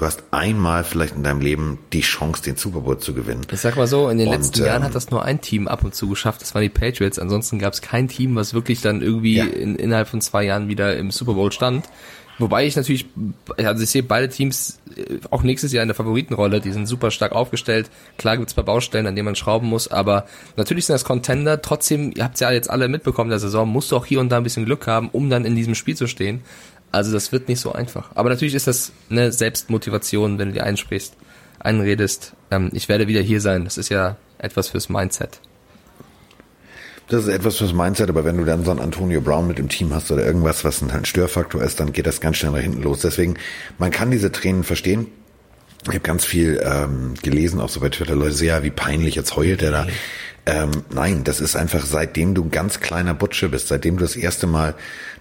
[0.00, 3.42] Du hast einmal vielleicht in deinem Leben die Chance, den Super Bowl zu gewinnen.
[3.52, 5.68] Ich sag mal so, in den und, letzten ähm, Jahren hat das nur ein Team
[5.68, 7.18] ab und zu geschafft, das waren die Patriots.
[7.18, 9.44] Ansonsten gab es kein Team, was wirklich dann irgendwie ja.
[9.44, 11.84] in, innerhalb von zwei Jahren wieder im Super Bowl stand.
[12.38, 13.04] Wobei ich natürlich,
[13.58, 17.10] also ich sehe beide Teams äh, auch nächstes Jahr in der Favoritenrolle, die sind super
[17.10, 17.90] stark aufgestellt.
[18.16, 20.24] Klar gibt es paar Baustellen, an denen man schrauben muss, aber
[20.56, 21.60] natürlich sind das Contender.
[21.60, 24.20] Trotzdem, ihr habt es ja jetzt alle mitbekommen in der Saison, musst du auch hier
[24.20, 26.40] und da ein bisschen Glück haben, um dann in diesem Spiel zu stehen.
[26.92, 28.10] Also das wird nicht so einfach.
[28.14, 31.14] Aber natürlich ist das eine Selbstmotivation, wenn du dir einsprichst,
[31.58, 33.64] einredest, ähm, ich werde wieder hier sein.
[33.64, 35.40] Das ist ja etwas fürs Mindset.
[37.08, 39.68] Das ist etwas fürs Mindset, aber wenn du dann so einen Antonio Brown mit im
[39.68, 42.82] Team hast oder irgendwas, was ein Störfaktor ist, dann geht das ganz schnell nach hinten
[42.82, 43.00] los.
[43.00, 43.34] Deswegen,
[43.78, 45.08] man kann diese Tränen verstehen.
[45.82, 49.16] Ich habe ganz viel ähm, gelesen, auch so bei Twitter, Leute, so, ja, wie peinlich,
[49.16, 49.86] jetzt heult er da.
[50.50, 54.16] Ähm, nein, das ist einfach, seitdem du ein ganz kleiner Butsche bist, seitdem du das
[54.16, 54.74] erste Mal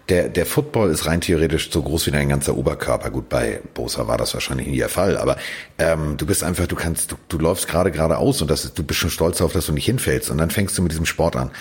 [0.09, 3.11] der, der Football ist rein theoretisch so groß wie dein ganzer Oberkörper.
[3.11, 5.37] Gut, bei Bosa war das wahrscheinlich nie der Fall, aber
[5.77, 8.99] ähm, du bist einfach, du kannst, du, du läufst gerade geradeaus und das du bist
[8.99, 11.51] schon stolz darauf, dass du nicht hinfällst und dann fängst du mit diesem Sport an.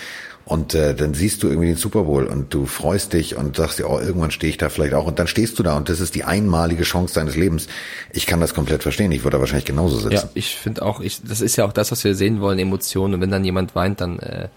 [0.49, 3.77] Und äh, dann siehst du irgendwie den Super Bowl und du freust dich und sagst
[3.77, 5.05] dir, oh, irgendwann stehe ich da vielleicht auch.
[5.05, 7.67] Und dann stehst du da und das ist die einmalige Chance deines Lebens.
[8.13, 9.11] Ich kann das komplett verstehen.
[9.11, 10.15] Ich würde da wahrscheinlich genauso sitzen.
[10.15, 13.13] Ja, ich finde auch, ich, das ist ja auch das, was wir sehen wollen, Emotionen.
[13.13, 14.47] Und wenn dann jemand weint, dann äh,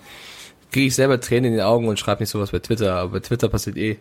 [0.71, 2.95] kriege ich selber Tränen in den Augen und schreibe nicht sowas bei Twitter.
[2.95, 3.99] Aber bei Twitter passiert eh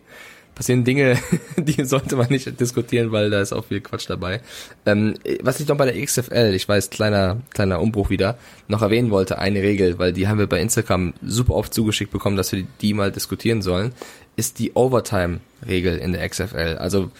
[0.54, 1.18] passieren Dinge,
[1.56, 4.40] die sollte man nicht diskutieren, weil da ist auch viel Quatsch dabei.
[4.86, 8.38] Ähm, was ich noch bei der XFL, ich weiß, kleiner, kleiner Umbruch wieder,
[8.68, 12.36] noch erwähnen wollte, eine Regel, weil die haben wir bei Instagram super oft zugeschickt bekommen,
[12.36, 13.92] dass wir die mal diskutieren sollen,
[14.36, 16.76] ist die Overtime-Regel in der XFL.
[16.78, 17.10] Also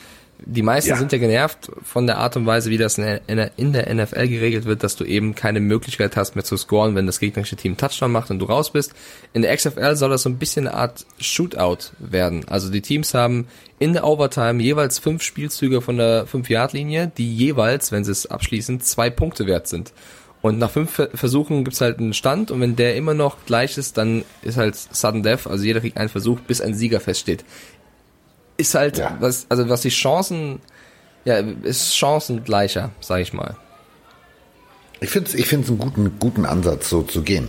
[0.44, 0.96] die meisten ja.
[0.96, 4.83] sind ja genervt von der Art und Weise, wie das in der NFL geregelt wird,
[4.83, 8.31] dass du eben keine Möglichkeit hast mehr zu scoren, wenn das gegnerische Team Touchdown macht
[8.31, 8.92] und du raus bist.
[9.33, 12.46] In der XFL soll das so ein bisschen eine Art Shootout werden.
[12.48, 13.46] Also die Teams haben
[13.78, 18.81] in der Overtime jeweils fünf Spielzüge von der 5-Yard-Linie, die jeweils, wenn sie es abschließen,
[18.81, 19.92] zwei Punkte wert sind.
[20.42, 23.96] Und nach fünf Versuchen gibt's halt einen Stand und wenn der immer noch gleich ist,
[23.96, 27.44] dann ist halt Sudden Death, also jeder kriegt einen Versuch, bis ein Sieger feststeht
[28.62, 29.16] ist halt, ja.
[29.20, 30.61] was, also was die Chancen,
[31.25, 33.57] ja, ist chancengleicher, sag ich mal.
[35.01, 37.48] Ich finde es ich find's einen guten, guten Ansatz, so zu gehen.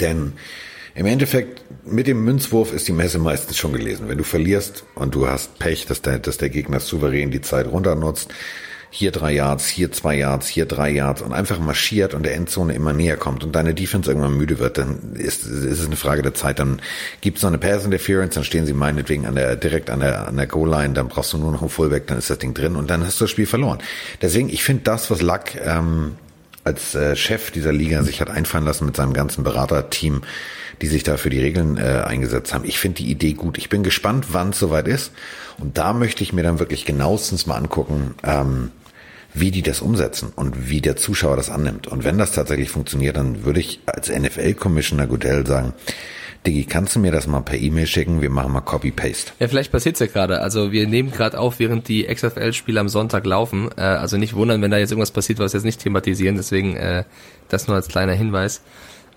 [0.00, 0.32] Denn
[0.94, 4.08] im Endeffekt, mit dem Münzwurf ist die Messe meistens schon gelesen.
[4.08, 7.66] Wenn du verlierst und du hast Pech, dass der, dass der Gegner souverän die Zeit
[7.66, 8.32] runternutzt,
[8.94, 12.74] hier drei Yards, hier zwei Yards, hier drei Yards und einfach marschiert und der Endzone
[12.74, 16.20] immer näher kommt und deine Defense irgendwann müde wird, dann ist, ist es eine Frage
[16.20, 16.58] der Zeit.
[16.58, 16.82] Dann
[17.22, 20.28] gibt es noch eine Pass Interference, dann stehen sie meinetwegen an der, direkt an der,
[20.28, 22.76] an der Goal-Line, dann brauchst du nur noch einen Fullback, dann ist das Ding drin
[22.76, 23.78] und dann hast du das Spiel verloren.
[24.20, 26.16] Deswegen, ich finde das, was Luck ähm,
[26.62, 30.20] als äh, Chef dieser Liga sich hat einfallen lassen mit seinem ganzen Beraterteam,
[30.82, 32.66] die sich da für die Regeln äh, eingesetzt haben.
[32.66, 33.56] Ich finde die Idee gut.
[33.56, 35.12] Ich bin gespannt, wann es soweit ist.
[35.58, 38.70] Und da möchte ich mir dann wirklich genauestens mal angucken, ähm,
[39.34, 41.86] wie die das umsetzen und wie der Zuschauer das annimmt.
[41.86, 45.72] Und wenn das tatsächlich funktioniert, dann würde ich als NFL-Commissioner Goodell sagen,
[46.46, 48.20] Diggi, kannst du mir das mal per E-Mail schicken?
[48.20, 49.32] Wir machen mal Copy-Paste.
[49.38, 50.40] Ja, vielleicht passiert's ja gerade.
[50.40, 53.70] Also wir nehmen gerade auf, während die XFL-Spiele am Sonntag laufen.
[53.76, 56.34] Äh, also nicht wundern, wenn da jetzt irgendwas passiert, was wir jetzt nicht thematisieren.
[56.36, 57.04] Deswegen äh,
[57.48, 58.60] das nur als kleiner Hinweis.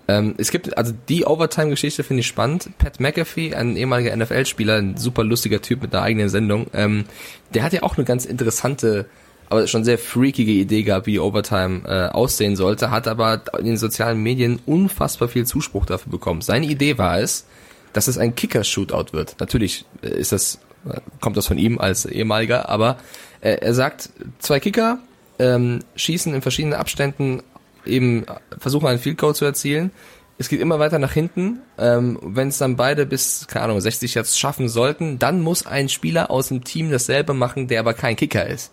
[0.06, 2.70] Ähm, es gibt, also die Overtime-Geschichte finde ich spannend.
[2.78, 7.06] Pat McAfee, ein ehemaliger NFL-Spieler, ein super lustiger Typ mit einer eigenen Sendung, ähm,
[7.54, 9.06] der hat ja auch eine ganz interessante
[9.48, 13.76] aber schon sehr freakige Idee gab, wie Overtime äh, aussehen sollte, hat aber in den
[13.76, 16.40] sozialen Medien unfassbar viel Zuspruch dafür bekommen.
[16.40, 17.46] Seine Idee war es,
[17.92, 19.36] dass es ein Kicker-Shootout wird.
[19.38, 22.98] Natürlich äh, ist das, äh, kommt das von ihm als ehemaliger, aber
[23.40, 24.98] äh, er sagt, zwei Kicker
[25.38, 27.42] ähm, schießen in verschiedenen Abständen
[27.84, 28.26] eben
[28.58, 29.92] versuchen einen Field Goal zu erzielen.
[30.38, 31.60] Es geht immer weiter nach hinten.
[31.78, 35.88] Ähm, Wenn es dann beide bis, keine Ahnung, 60 jetzt schaffen sollten, dann muss ein
[35.88, 38.72] Spieler aus dem Team dasselbe machen, der aber kein Kicker ist.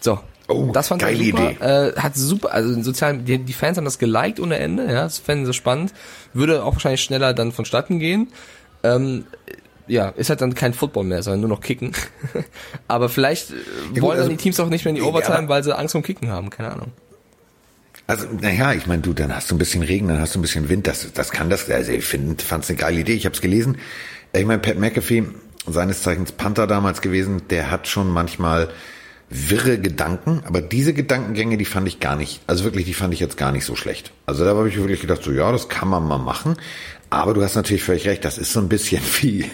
[0.00, 0.18] So.
[0.48, 1.50] Oh, das fand ich super.
[1.50, 1.64] Idee.
[1.64, 5.02] Äh, hat super, also in sozialen, die, die Fans haben das geliked ohne Ende, ja,
[5.02, 5.92] das fänden sie spannend.
[6.32, 8.28] Würde auch wahrscheinlich schneller dann vonstatten gehen.
[8.82, 9.26] Ähm,
[9.86, 11.92] ja, ist halt dann kein Football mehr, sondern nur noch Kicken.
[12.88, 13.50] aber vielleicht
[13.94, 15.76] ja, wollen also, dann die Teams auch nicht mehr in die Overtime, ja, weil sie
[15.76, 16.92] Angst um Kicken haben, keine Ahnung.
[18.06, 20.42] Also, naja, ich meine, du, dann hast du ein bisschen Regen, dann hast du ein
[20.42, 23.26] bisschen Wind, das, das kann das, also ich finde, fand es eine geile Idee, ich
[23.26, 23.76] habe es gelesen.
[24.32, 25.24] Ich meine, Pat McAfee,
[25.66, 28.70] seines Zeichens Panther damals gewesen, der hat schon manchmal
[29.30, 33.20] wirre Gedanken, aber diese Gedankengänge, die fand ich gar nicht, also wirklich, die fand ich
[33.20, 34.12] jetzt gar nicht so schlecht.
[34.26, 36.56] Also da habe ich wirklich gedacht, so ja, das kann man mal machen,
[37.10, 39.44] aber du hast natürlich völlig recht, das ist so ein bisschen wie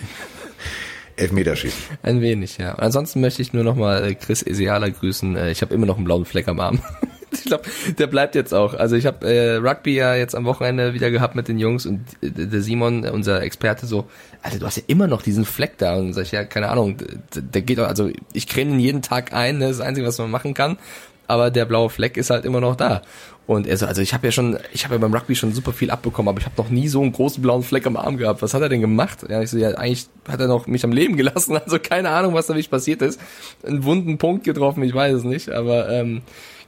[1.17, 1.99] Elfmeterschießen.
[2.03, 2.75] Ein wenig, ja.
[2.75, 5.37] Ansonsten möchte ich nur noch mal äh, Chris Esiala grüßen.
[5.37, 6.81] Äh, ich habe immer noch einen blauen Fleck am Arm.
[7.44, 7.64] ich glaube,
[7.99, 8.75] der bleibt jetzt auch.
[8.75, 12.01] Also ich habe äh, Rugby ja jetzt am Wochenende wieder gehabt mit den Jungs und
[12.23, 14.07] äh, der Simon, unser Experte, so,
[14.42, 15.97] Alter, du hast ja immer noch diesen Fleck da.
[15.97, 16.97] Und sag ich, ja, keine Ahnung,
[17.35, 19.87] der, der geht auch, also ich creme ihn jeden Tag ein, ne, das ist das
[19.87, 20.79] Einzige, was man machen kann.
[21.27, 23.03] aber der blaue Fleck ist halt immer noch da.
[23.47, 25.73] Und er so, also ich habe ja schon, ich habe ja beim Rugby schon super
[25.73, 28.40] viel abbekommen, aber ich habe noch nie so einen großen blauen Fleck am Arm gehabt.
[28.40, 29.27] Was hat er denn gemacht?
[29.29, 32.33] Ja, ich so, ja, eigentlich hat er noch mich am Leben gelassen, also keine Ahnung,
[32.35, 33.20] was da wirklich passiert ist.
[33.62, 36.23] Einen wunden Punkt getroffen, ich weiß es nicht, aber ähm,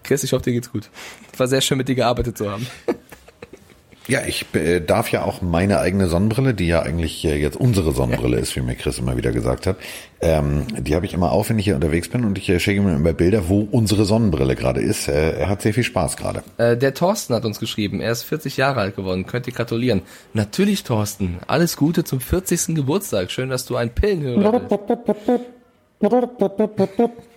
[0.07, 0.89] Chris, ich hoffe, dir geht's gut.
[1.37, 2.67] War sehr schön, mit dir gearbeitet zu haben.
[4.09, 7.91] Ja, ich äh, darf ja auch meine eigene Sonnenbrille, die ja eigentlich äh, jetzt unsere
[7.93, 9.79] Sonnenbrille ist, wie mir Chris immer wieder gesagt hat.
[10.21, 12.81] Ähm, die habe ich immer auf, wenn ich hier unterwegs bin und ich äh, schicke
[12.83, 15.09] mir immer Bilder, wo unsere Sonnenbrille gerade ist.
[15.09, 16.45] Er hat sehr viel Spaß gerade.
[16.59, 20.03] Der Thorsten hat uns geschrieben, er ist 40 Jahre alt geworden, könnt ihr gratulieren.
[20.35, 22.77] Natürlich, Thorsten, alles Gute zum 40.
[22.77, 23.33] Geburtstag.
[23.33, 24.79] Schön, dass du ein Pillenhörer bist.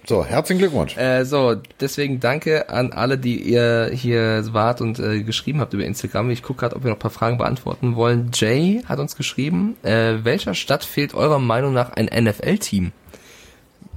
[0.10, 0.98] So, herzlichen Glückwunsch.
[0.98, 5.84] Äh, so, deswegen danke an alle, die ihr hier wart und äh, geschrieben habt über
[5.84, 6.32] Instagram.
[6.32, 8.32] Ich gucke gerade, ob wir noch ein paar Fragen beantworten wollen.
[8.34, 12.92] Jay hat uns geschrieben, äh, welcher Stadt fehlt eurer Meinung nach ein NFL-Team?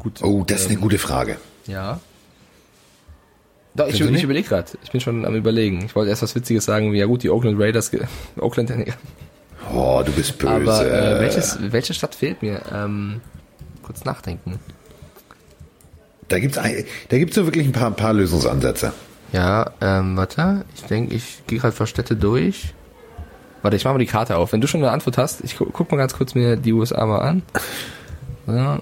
[0.01, 0.23] Gut.
[0.23, 1.39] Oh, das ist eine ähm, gute Frage.
[1.67, 1.99] Ja.
[3.75, 4.71] Doch, ich, ich überlege gerade.
[4.85, 5.83] Ich bin schon am überlegen.
[5.87, 7.91] Ich wollte erst was Witziges sagen, wie ja gut, die Oakland Raiders,
[8.37, 8.71] Oakland.
[9.75, 10.51] Oh, du bist böse.
[10.51, 12.61] Aber äh, welches, welche Stadt fehlt mir?
[12.71, 13.23] Ähm,
[13.83, 14.59] kurz nachdenken.
[16.33, 18.95] Da gibt's ein, da gibt's so wirklich ein paar, ein paar Lösungsansätze.
[19.33, 22.73] Ja, ähm, warte, ich denke, ich gehe gerade vor Städte durch.
[23.61, 24.51] Warte, ich mache mal die Karte auf.
[24.55, 27.05] Wenn du schon eine Antwort hast, ich gu guck mal ganz kurz mir die USA
[27.05, 27.43] mal an.
[28.47, 28.81] Ja.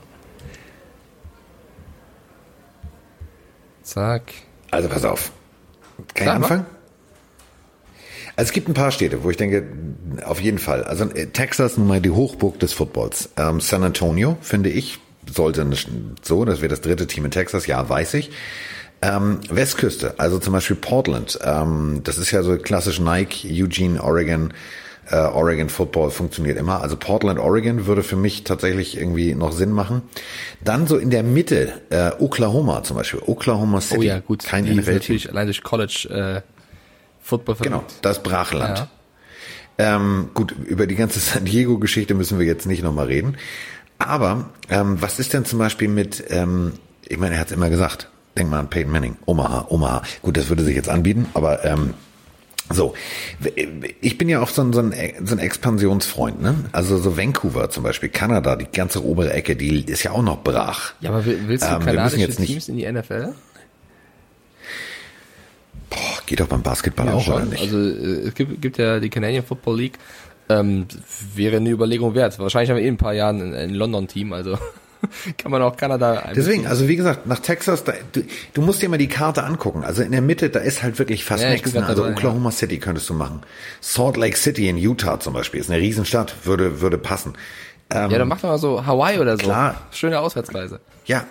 [3.82, 4.32] Zack.
[4.70, 5.32] Also pass auf.
[6.14, 6.66] Kein Sag Anfang?
[8.36, 9.64] Also es gibt ein paar Städte, wo ich denke,
[10.24, 10.84] auf jeden Fall.
[10.84, 13.30] Also äh, Texas nun mal die Hochburg des Footballs.
[13.36, 15.00] Ähm, San Antonio, finde ich,
[15.32, 15.66] sollte
[16.22, 18.30] so, das wäre das dritte Team in Texas, ja, weiß ich.
[19.02, 24.52] Ähm, Westküste, also zum Beispiel Portland, ähm, das ist ja so klassisch Nike, Eugene, Oregon,
[25.10, 26.82] äh, Oregon Football funktioniert immer.
[26.82, 30.02] Also Portland, Oregon würde für mich tatsächlich irgendwie noch Sinn machen.
[30.62, 33.98] Dann so in der Mitte, äh, Oklahoma zum Beispiel, Oklahoma City.
[33.98, 36.50] Oh ja, gut, kein die NFL natürlich allein durch College äh,
[37.22, 38.78] Football Genau, das Brachland.
[38.78, 39.96] Ja.
[39.96, 43.36] Ähm, gut, über die ganze San Diego-Geschichte müssen wir jetzt nicht nochmal reden.
[44.00, 46.72] Aber ähm, was ist denn zum Beispiel mit, ähm,
[47.06, 50.02] ich meine, er hat es immer gesagt, denk mal an Peyton Manning, Omaha, Omaha.
[50.22, 51.94] Gut, das würde sich jetzt anbieten, aber ähm,
[52.72, 52.94] so,
[54.00, 56.54] ich bin ja auch so ein, so ein, so ein Expansionsfreund, ne?
[56.72, 60.42] Also so Vancouver zum Beispiel, Kanada, die ganze obere Ecke, die ist ja auch noch
[60.42, 60.92] brach.
[61.00, 63.34] Ja, aber willst du ähm, kanadische jetzt Teams in die NFL?
[65.90, 67.34] Boah, geht doch beim Basketball ja, auch, schon.
[67.34, 67.60] oder nicht?
[67.60, 69.98] Also äh, es gibt, gibt ja die Canadian Football League,
[70.50, 70.86] ähm,
[71.34, 72.38] wäre eine Überlegung wert.
[72.38, 74.58] Wahrscheinlich haben wir eh ein paar Jahren ein, ein London-Team, also
[75.38, 76.30] kann man auch Kanada.
[76.34, 79.84] Deswegen, also wie gesagt, nach Texas, da, du, du, musst dir mal die Karte angucken.
[79.84, 81.72] Also in der Mitte, da ist halt wirklich fast ja, nichts.
[81.72, 81.86] Ne?
[81.86, 82.56] Also dabei, Oklahoma ja.
[82.56, 83.42] City könntest du machen.
[83.80, 87.34] Salt Lake City in Utah zum Beispiel ist eine Riesenstadt, würde würde passen.
[87.92, 89.44] Ähm, ja, dann macht man mal so Hawaii oder so.
[89.44, 89.80] Klar.
[89.90, 90.80] Schöne Auswärtsreise.
[91.06, 91.24] Ja,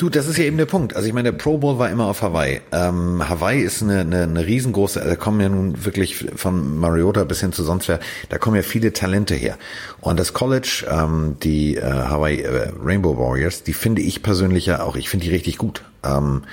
[0.00, 0.96] Du, das ist ja eben der Punkt.
[0.96, 2.62] Also ich meine, der Pro Bowl war immer auf Hawaii.
[2.72, 7.40] Ähm, Hawaii ist eine, eine, eine riesengroße, da kommen ja nun wirklich von Mariota bis
[7.40, 9.58] hin zu sonst wer, da kommen ja viele Talente her.
[10.00, 14.82] Und das College, ähm, die äh, Hawaii äh, Rainbow Warriors, die finde ich persönlich ja
[14.82, 15.84] auch, ich finde die richtig gut.
[16.02, 16.44] Ähm,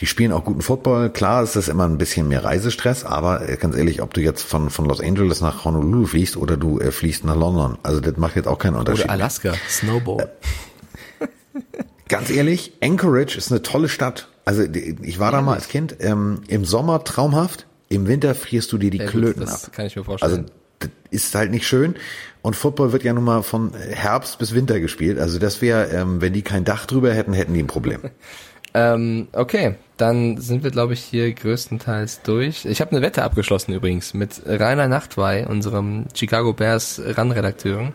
[0.00, 1.10] die spielen auch guten Football.
[1.10, 4.42] Klar ist das immer ein bisschen mehr Reisestress, aber äh, ganz ehrlich, ob du jetzt
[4.42, 8.16] von, von Los Angeles nach Honolulu fliegst oder du äh, fliegst nach London, also das
[8.16, 9.04] macht jetzt auch keinen Unterschied.
[9.04, 10.30] Oder Alaska, Snowball.
[11.20, 11.26] Äh,
[12.08, 14.28] Ganz ehrlich, Anchorage ist eine tolle Stadt.
[14.44, 15.96] Also ich war da mal als Kind.
[16.00, 19.72] Ähm, Im Sommer traumhaft, im Winter frierst du dir die ja, Klöten das ab.
[19.72, 20.32] Kann ich mir vorstellen.
[20.32, 20.44] Also
[20.78, 21.96] das ist halt nicht schön.
[22.42, 25.18] Und Football wird ja nun mal von Herbst bis Winter gespielt.
[25.18, 28.00] Also das wäre, ähm, wenn die kein Dach drüber hätten, hätten die ein Problem.
[28.74, 32.66] ähm, okay, dann sind wir, glaube ich, hier größtenteils durch.
[32.66, 37.94] Ich habe eine Wette abgeschlossen übrigens mit Rainer Nachtwey, unserem Chicago Bears Run-Redakteuren.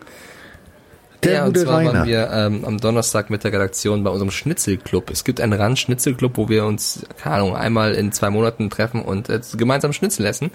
[1.24, 1.92] Der ja, und zwar Rainer.
[1.92, 5.10] waren wir ähm, am Donnerstag mit der Redaktion bei unserem Schnitzelclub.
[5.10, 9.28] Es gibt einen Rand-Schnitzelclub, wo wir uns, keine Ahnung, einmal in zwei Monaten treffen und
[9.28, 10.50] äh, gemeinsam Schnitzel essen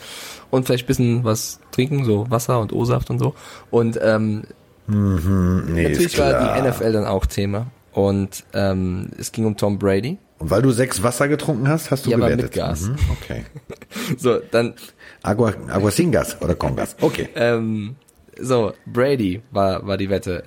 [0.49, 3.33] und vielleicht bisschen was trinken, so Wasser und O-Saft und so.
[3.71, 4.43] Und ähm,
[4.87, 7.67] mhm, nee, natürlich war die NFL dann auch Thema.
[7.93, 10.17] Und ähm, es ging um Tom Brady.
[10.39, 12.41] Und weil du sechs Wasser getrunken hast, hast du ja, gewertet.
[12.41, 12.81] mit Gas.
[12.81, 13.45] Mhm, okay.
[14.17, 14.75] so, dann
[15.23, 16.95] Agua, Aguasingas oder Congas.
[17.01, 17.29] Okay.
[17.35, 17.95] ähm,
[18.39, 20.43] so, Brady war, war die Wette.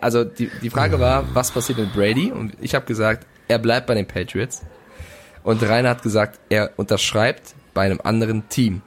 [0.00, 2.32] Also die, die Frage war, was passiert mit Brady?
[2.32, 4.62] Und ich habe gesagt, er bleibt bei den Patriots.
[5.42, 8.82] Und Rainer hat gesagt, er unterschreibt bei einem anderen Team.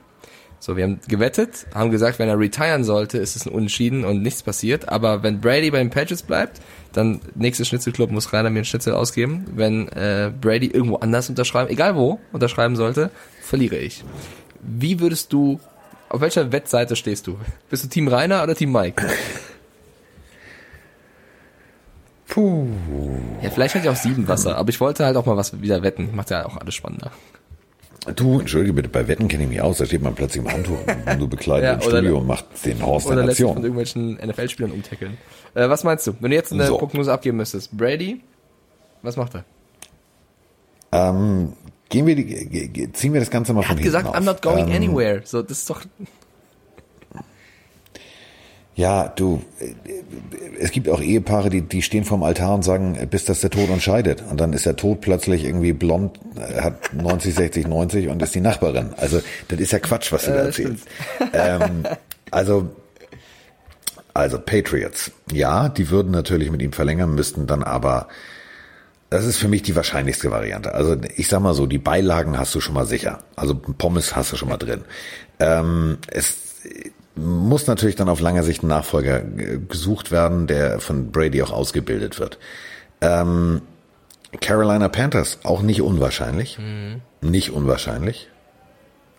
[0.59, 4.23] So, wir haben gewettet, haben gesagt, wenn er retiren sollte, ist es ein Unentschieden und
[4.23, 4.89] nichts passiert.
[4.89, 6.59] Aber wenn Brady bei den Patriots bleibt,
[6.93, 9.45] dann nächstes Schnitzelclub muss Rainer mir einen Schnitzel ausgeben.
[9.53, 14.03] Wenn äh, Brady irgendwo anders unterschreiben, egal wo, unterschreiben sollte, verliere ich.
[14.61, 15.59] Wie würdest du
[16.09, 17.37] auf welcher Wettseite stehst du?
[17.69, 19.05] Bist du Team Rainer oder Team Mike?
[22.27, 22.67] Puh.
[23.41, 25.83] Ja, vielleicht hätte ich auch sieben Wasser, aber ich wollte halt auch mal was wieder
[25.83, 26.09] wetten.
[26.15, 27.11] Macht ja auch alles spannender.
[28.15, 30.77] Du, entschuldige bitte, bei Wetten kenne ich mich aus, da steht man plötzlich im Handtuch
[31.05, 33.51] und du bekleidest ja, im Studio und macht den Horst oder der Nation.
[33.51, 35.17] Oder von irgendwelchen NFL-Spielern umtackeln.
[35.55, 36.77] Äh, was meinst du, wenn du jetzt eine so.
[36.77, 37.75] Prognose abgeben müsstest?
[37.75, 38.21] Brady,
[39.01, 39.45] was macht er?
[40.91, 41.53] Ähm,
[41.89, 44.41] gehen wir die, ziehen wir das Ganze mal er von hinten hat gesagt, I'm not
[44.41, 45.21] going ähm, anywhere.
[45.23, 45.81] So, das ist doch...
[48.77, 49.41] Ja, du,
[50.59, 53.69] es gibt auch Ehepaare, die, die stehen vorm Altar und sagen, bis das der Tod
[53.69, 54.21] entscheidet.
[54.29, 58.41] Und dann ist der Tod plötzlich irgendwie blond, hat 90, 60, 90 und ist die
[58.41, 58.89] Nachbarin.
[58.97, 60.87] Also, das ist ja Quatsch, was du äh, da erzählst.
[61.31, 61.85] Ähm,
[62.31, 62.69] also,
[64.13, 65.11] also Patriots.
[65.31, 68.07] Ja, die würden natürlich mit ihm verlängern, müssten dann aber,
[69.09, 70.73] das ist für mich die wahrscheinlichste Variante.
[70.73, 73.19] Also, ich sag mal so, die Beilagen hast du schon mal sicher.
[73.35, 74.83] Also, Pommes hast du schon mal drin.
[75.39, 76.37] Ähm, es,
[77.15, 82.19] muss natürlich dann auf lange Sicht ein Nachfolger gesucht werden, der von Brady auch ausgebildet
[82.19, 82.37] wird.
[83.01, 83.61] Ähm,
[84.41, 86.59] Carolina Panthers, auch nicht unwahrscheinlich.
[86.59, 87.01] Mhm.
[87.21, 88.29] Nicht unwahrscheinlich.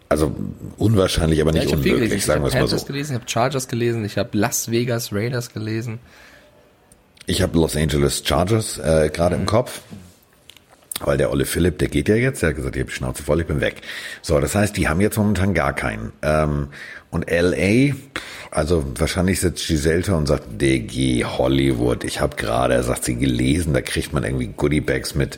[0.08, 0.34] Also
[0.76, 2.76] unwahrscheinlich, aber nicht ja, unmöglich, sagen wir es mal so.
[2.76, 5.98] Ich habe gelesen, ich habe Chargers gelesen, ich habe Las Vegas Raiders gelesen.
[7.26, 9.42] Ich habe Los Angeles Chargers äh, gerade mhm.
[9.42, 9.82] im Kopf.
[11.00, 13.22] Weil der Olle Philipp, der geht ja jetzt, der hat gesagt, ich habe die Schnauze
[13.22, 13.82] voll, ich bin weg.
[14.22, 16.12] So, das heißt, die haben jetzt momentan gar keinen.
[16.22, 16.68] Ähm,
[17.10, 17.94] und LA,
[18.50, 23.82] also wahrscheinlich sitzt Giselle und sagt, DG Hollywood, ich habe gerade, sagt sie, gelesen, da
[23.82, 25.36] kriegt man irgendwie Goodiebags mit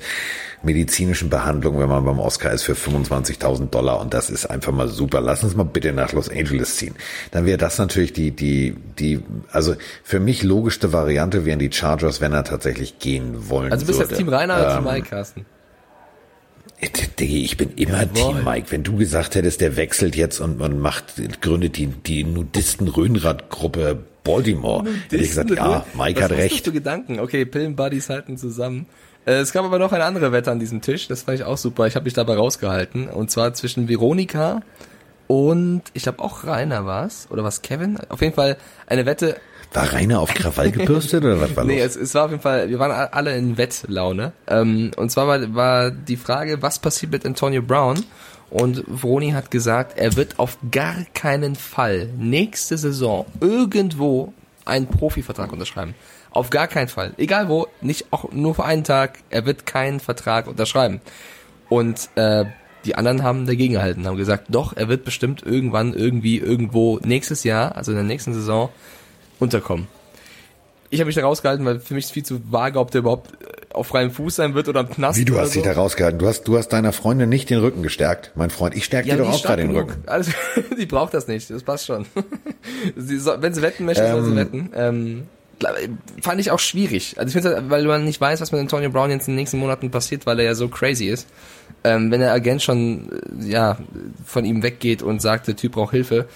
[0.62, 4.88] medizinischen Behandlungen, wenn man beim Oscar ist, für 25.000 Dollar und das ist einfach mal
[4.88, 5.21] super.
[5.21, 6.94] Lass uns mal bitte nach Los Angeles ziehen.
[7.31, 9.21] Dann wäre das natürlich die, die, die,
[9.53, 13.99] also für mich logischste Variante wären die Chargers, wenn er tatsächlich gehen wollen Also bist
[13.99, 15.47] du jetzt Team Rainer oder ähm, Team Mike, Carsten?
[16.81, 18.35] Ich bin immer Jawohl.
[18.35, 18.66] Team Mike.
[18.71, 24.85] Wenn du gesagt hättest, der wechselt jetzt und man macht, gründet die, die Nudisten-Röhnrad-Gruppe Baltimore,
[24.85, 26.66] Nudisten hätte ich gesagt, ja, Mike Was hat recht.
[26.66, 27.18] Was Gedanken?
[27.18, 28.87] Okay, Pillen-Buddies halten zusammen.
[29.29, 31.59] Äh, es gab aber noch eine andere Wette an diesem Tisch, das fand ich auch
[31.59, 31.87] super.
[31.87, 33.09] Ich habe mich dabei rausgehalten.
[33.09, 34.62] Und zwar zwischen Veronika
[35.27, 37.29] und ich glaube auch Rainer war's.
[37.31, 37.99] Oder was, Kevin?
[38.09, 39.37] Auf jeden Fall eine Wette
[39.75, 41.75] war Rainer auf Krawall gebürstet oder was war los?
[41.75, 44.33] Nee, es, es war auf jeden Fall, wir waren alle in Wettlaune.
[44.47, 48.03] Ähm, und zwar war, war die Frage, was passiert mit Antonio Brown?
[48.49, 54.33] Und Vroni hat gesagt, er wird auf gar keinen Fall nächste Saison irgendwo
[54.64, 55.95] einen Profivertrag unterschreiben.
[56.38, 57.14] Auf gar keinen Fall.
[57.16, 61.01] Egal wo, nicht auch nur für einen Tag, er wird keinen Vertrag unterschreiben.
[61.68, 62.44] Und äh,
[62.85, 67.42] die anderen haben dagegen gehalten, haben gesagt, doch, er wird bestimmt irgendwann, irgendwie, irgendwo nächstes
[67.42, 68.68] Jahr, also in der nächsten Saison,
[69.40, 69.88] unterkommen.
[70.90, 73.33] Ich habe mich da rausgehalten, weil für mich ist viel zu vage, ob der überhaupt
[73.42, 75.18] äh, auf freiem Fuß sein wird oder im Knast.
[75.18, 75.55] Wie du hast so.
[75.55, 76.20] dich da rausgehalten?
[76.20, 78.77] Du hast, du hast deiner Freundin nicht den Rücken gestärkt, mein Freund.
[78.77, 80.05] Ich stärke ja, dir doch auch gerade den Rücken.
[80.07, 80.31] Also,
[80.79, 82.07] die braucht das nicht, das passt schon.
[82.96, 84.37] sie soll, wenn sie wetten möchte, ähm, soll sie ähm.
[84.37, 84.70] wetten.
[84.77, 85.27] Ähm,
[86.23, 87.16] fand ich auch schwierig.
[87.18, 89.59] Also ich finde, weil man nicht weiß, was mit Antonio Brown jetzt in den nächsten
[89.59, 91.27] Monaten passiert, weil er ja so crazy ist.
[91.85, 93.11] Ähm, wenn der Agent schon
[93.42, 93.79] äh, ja
[94.25, 96.27] von ihm weggeht und sagt, der Typ braucht Hilfe,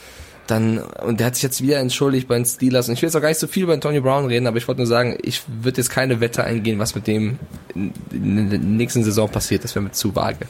[0.47, 2.89] dann, und der hat sich jetzt wieder entschuldigt bei den Steelers.
[2.89, 4.69] Und ich will jetzt auch gar nicht so viel über Antonio Brown reden, aber ich
[4.69, 7.39] wollte nur sagen, ich würde jetzt keine Wette eingehen, was mit dem
[7.75, 9.65] in, in der nächsten Saison passiert.
[9.65, 10.47] Das wäre mir zu vage.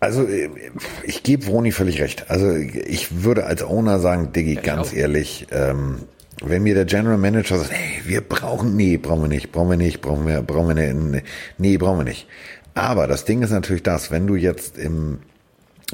[0.00, 0.26] Also
[1.02, 2.30] ich gebe Roni völlig recht.
[2.30, 4.92] Also ich würde als Owner sagen, Diggi, ja, ganz auch.
[4.92, 6.02] ehrlich, ähm,
[6.42, 9.76] wenn mir der General Manager sagt, hey, wir brauchen, nee, brauchen wir nicht, brauchen wir
[9.76, 11.24] nicht, brauchen wir, brauchen wir nicht,
[11.58, 12.26] nee, brauchen wir nicht.
[12.74, 15.18] Aber das Ding ist natürlich das, wenn du jetzt im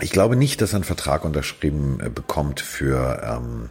[0.00, 3.68] ich glaube nicht, dass er einen Vertrag unterschrieben äh, bekommt für ähm,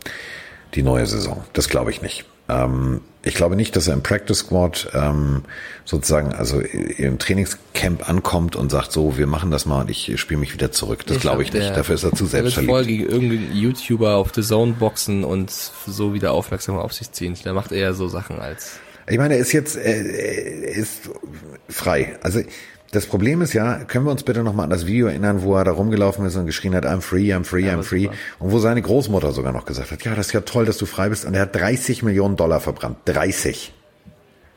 [0.73, 1.43] die neue Saison.
[1.53, 2.25] Das glaube ich nicht.
[2.47, 5.43] Ähm, ich glaube nicht, dass er im Practice Squad ähm,
[5.86, 10.41] sozusagen, also im Trainingscamp ankommt und sagt, so, wir machen das mal und ich spiele
[10.41, 11.05] mich wieder zurück.
[11.05, 11.65] Das glaube ich nicht.
[11.65, 12.69] Der, Dafür ist er zu selbstverliebt.
[12.69, 16.91] Er wird voll gegen irgendeinen YouTuber auf The Zone boxen und so wieder aufmerksam auf
[16.91, 17.38] sich ziehen.
[17.45, 18.79] Der macht eher so Sachen als...
[19.09, 21.09] Ich meine, er ist jetzt, er ist
[21.67, 22.17] frei.
[22.23, 22.41] Also
[22.93, 25.63] das Problem ist ja, können wir uns bitte nochmal an das Video erinnern, wo er
[25.63, 28.08] da rumgelaufen ist und geschrien hat, I'm free, I'm free, I'm free.
[28.39, 30.86] Und wo seine Großmutter sogar noch gesagt hat, ja, das ist ja toll, dass du
[30.86, 31.25] frei bist.
[31.25, 32.97] Und er hat 30 Millionen Dollar verbrannt.
[33.06, 33.73] 30.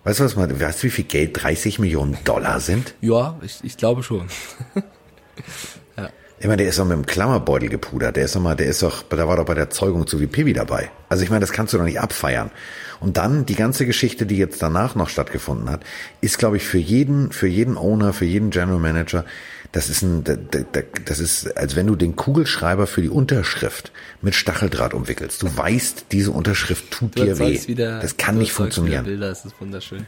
[0.05, 2.95] Weißt du was man, weißt du, wie viel Geld 30 Millionen Dollar sind?
[3.01, 4.27] Ja, ich, ich glaube schon.
[6.39, 8.17] Ich meine, der ist doch mit dem Klammerbeutel gepudert.
[8.17, 10.27] Der ist doch mal, der ist doch, da war doch bei der Zeugung zu wie
[10.27, 10.91] Pibi dabei.
[11.09, 12.51] Also ich meine, das kannst du doch nicht abfeiern.
[13.01, 15.83] Und dann die ganze Geschichte, die jetzt danach noch stattgefunden hat,
[16.21, 19.25] ist, glaube ich, für jeden, für jeden Owner, für jeden General Manager,
[19.73, 20.25] das ist ein,
[21.05, 23.93] das ist, als wenn du den Kugelschreiber für die Unterschrift
[24.23, 25.43] mit Stacheldraht umwickelst.
[25.43, 27.61] Du weißt, diese Unterschrift tut dir weh.
[27.67, 29.05] Wieder, das kann nicht funktionieren.
[29.05, 30.07] Bilder, das ist wunderschön.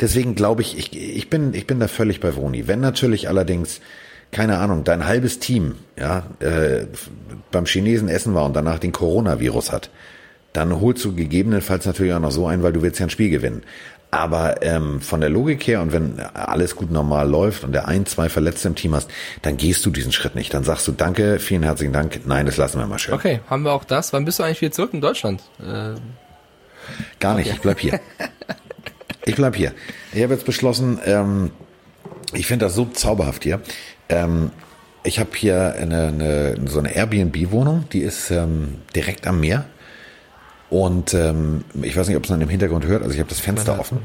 [0.00, 2.66] Deswegen glaube ich, ich, ich bin, ich bin da völlig bei Woni.
[2.66, 3.80] Wenn natürlich allerdings,
[4.34, 6.86] keine Ahnung, dein halbes Team, ja, äh,
[7.52, 9.90] beim Chinesen essen war und danach den Coronavirus hat,
[10.52, 13.30] dann holst du gegebenenfalls natürlich auch noch so ein, weil du willst ja ein Spiel
[13.30, 13.62] gewinnen.
[14.10, 18.06] Aber ähm, von der Logik her und wenn alles gut normal läuft und der ein,
[18.06, 19.10] zwei Verletzte im Team hast,
[19.42, 20.52] dann gehst du diesen Schritt nicht.
[20.52, 22.20] Dann sagst du Danke, vielen herzlichen Dank.
[22.26, 23.14] Nein, das lassen wir mal schön.
[23.14, 24.12] Okay, haben wir auch das.
[24.12, 25.42] Wann bist du eigentlich wieder zurück in Deutschland?
[25.60, 25.94] Äh,
[27.20, 27.52] Gar nicht.
[27.52, 27.54] Okay.
[27.56, 28.00] Ich bleib hier.
[29.24, 29.72] ich bleib hier.
[30.12, 31.00] Ich habe jetzt beschlossen.
[31.04, 31.50] Ähm,
[32.32, 33.60] ich finde das so zauberhaft hier.
[34.08, 34.50] Ähm,
[35.04, 39.66] ich habe hier eine, eine, so eine Airbnb-Wohnung, die ist ähm, direkt am Meer.
[40.70, 43.38] Und ähm, ich weiß nicht, ob es man im Hintergrund hört, also ich habe das
[43.38, 43.98] Fenster offen.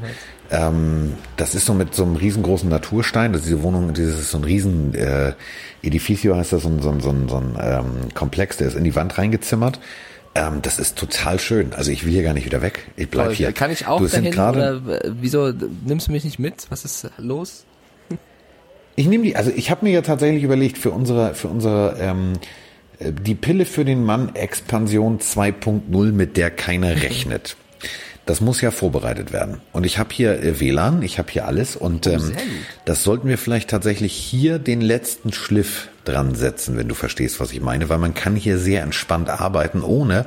[0.50, 3.32] Ähm, das ist so mit so einem riesengroßen Naturstein.
[3.32, 5.32] Das ist diese Wohnung, dieses ist so ein riesen äh,
[5.82, 8.76] Edificio heißt das, so ein, so ein, so ein, so ein ähm, Komplex, der ist
[8.76, 9.80] in die Wand reingezimmert.
[10.34, 11.72] Ähm, das ist total schön.
[11.72, 12.86] Also ich will hier gar nicht wieder weg.
[12.96, 13.52] Ich bleib hier.
[13.52, 14.80] Kann ich auch du dahin oder
[15.20, 15.52] wieso
[15.84, 16.66] nimmst du mich nicht mit?
[16.68, 17.64] Was ist los?
[18.96, 22.34] Ich nehme die, also ich habe mir ja tatsächlich überlegt für unsere, für unsere ähm,
[23.00, 27.56] die Pille für den Mann Expansion 2.0, mit der keiner rechnet.
[28.26, 29.60] Das muss ja vorbereitet werden.
[29.72, 32.32] Und ich habe hier äh, WLAN, ich habe hier alles und oh, ähm,
[32.84, 37.52] das sollten wir vielleicht tatsächlich hier den letzten Schliff dran setzen, wenn du verstehst, was
[37.52, 40.26] ich meine, weil man kann hier sehr entspannt arbeiten, ohne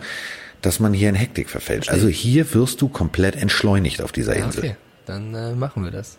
[0.61, 1.89] dass man hier in Hektik verfällt.
[1.89, 4.64] Also hier wirst du komplett entschleunigt auf dieser Insel.
[4.64, 6.18] Okay, dann äh, machen wir das.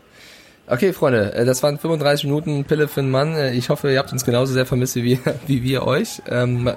[0.66, 3.34] Okay, Freunde, äh, das waren 35 Minuten Pille für einen Mann.
[3.34, 6.22] Äh, ich hoffe, ihr habt uns genauso sehr vermisst wie wir, wie wir euch.
[6.28, 6.70] Ähm,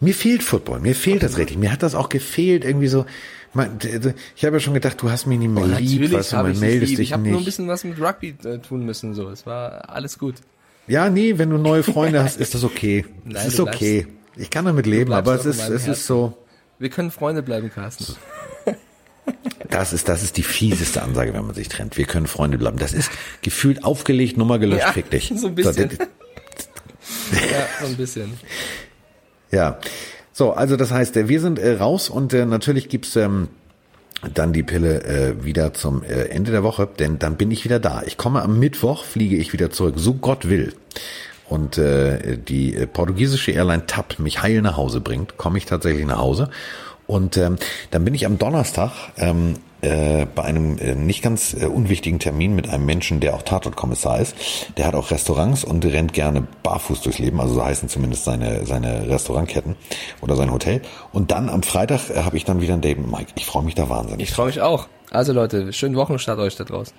[0.00, 1.58] mir fehlt Football, mir fehlt das richtig.
[1.58, 3.06] Mir hat das auch gefehlt, irgendwie so.
[4.34, 6.52] Ich habe ja schon gedacht, du hast mich nicht mehr oh, lieb, was du mal
[6.52, 7.28] meldest dich ich hab nicht.
[7.28, 9.30] Ich habe nur ein bisschen was mit Rugby äh, tun müssen, so.
[9.30, 10.34] Es war alles gut.
[10.86, 13.06] Ja, nee, wenn du neue Freunde hast, ist das okay.
[13.24, 14.06] Nein, es ist okay.
[14.36, 16.36] Ich kann damit leben, aber es ist, es ist so.
[16.78, 18.14] Wir können Freunde bleiben, Carsten.
[19.70, 21.96] Das ist, das ist die fieseste Ansage, wenn man sich trennt.
[21.96, 22.78] Wir können Freunde bleiben.
[22.78, 23.10] Das ist
[23.42, 25.32] gefühlt aufgelegt, Nummer gelöscht, ja, fick dich.
[25.36, 25.90] So ein bisschen.
[25.90, 25.96] So,
[27.36, 28.32] ja, so ein bisschen.
[29.50, 29.78] Ja.
[30.32, 33.48] So, also das heißt, äh, wir sind äh, raus und äh, natürlich gibt's ähm,
[34.34, 37.78] dann die Pille äh, wieder zum äh, Ende der Woche, denn dann bin ich wieder
[37.78, 38.02] da.
[38.04, 40.74] Ich komme am Mittwoch, fliege ich wieder zurück, so Gott will.
[41.48, 46.18] Und äh, die portugiesische Airline TAP mich heil nach Hause bringt, komme ich tatsächlich nach
[46.18, 46.50] Hause
[47.06, 47.56] und ähm,
[47.90, 52.54] dann bin ich am Donnerstag ähm, äh, bei einem äh, nicht ganz äh, unwichtigen Termin
[52.54, 54.34] mit einem Menschen, der auch Tatortkommissar ist.
[54.76, 58.66] Der hat auch Restaurants und rennt gerne barfuß durchs Leben, also so heißen zumindest seine,
[58.66, 59.76] seine Restaurantketten
[60.22, 60.82] oder sein Hotel.
[61.12, 63.32] Und dann am Freitag äh, habe ich dann wieder ein Date mit Mike.
[63.36, 64.28] Ich freue mich da wahnsinnig.
[64.28, 64.88] Ich freue mich auch.
[65.10, 66.94] Also Leute, schönen Wochenstart euch da draußen.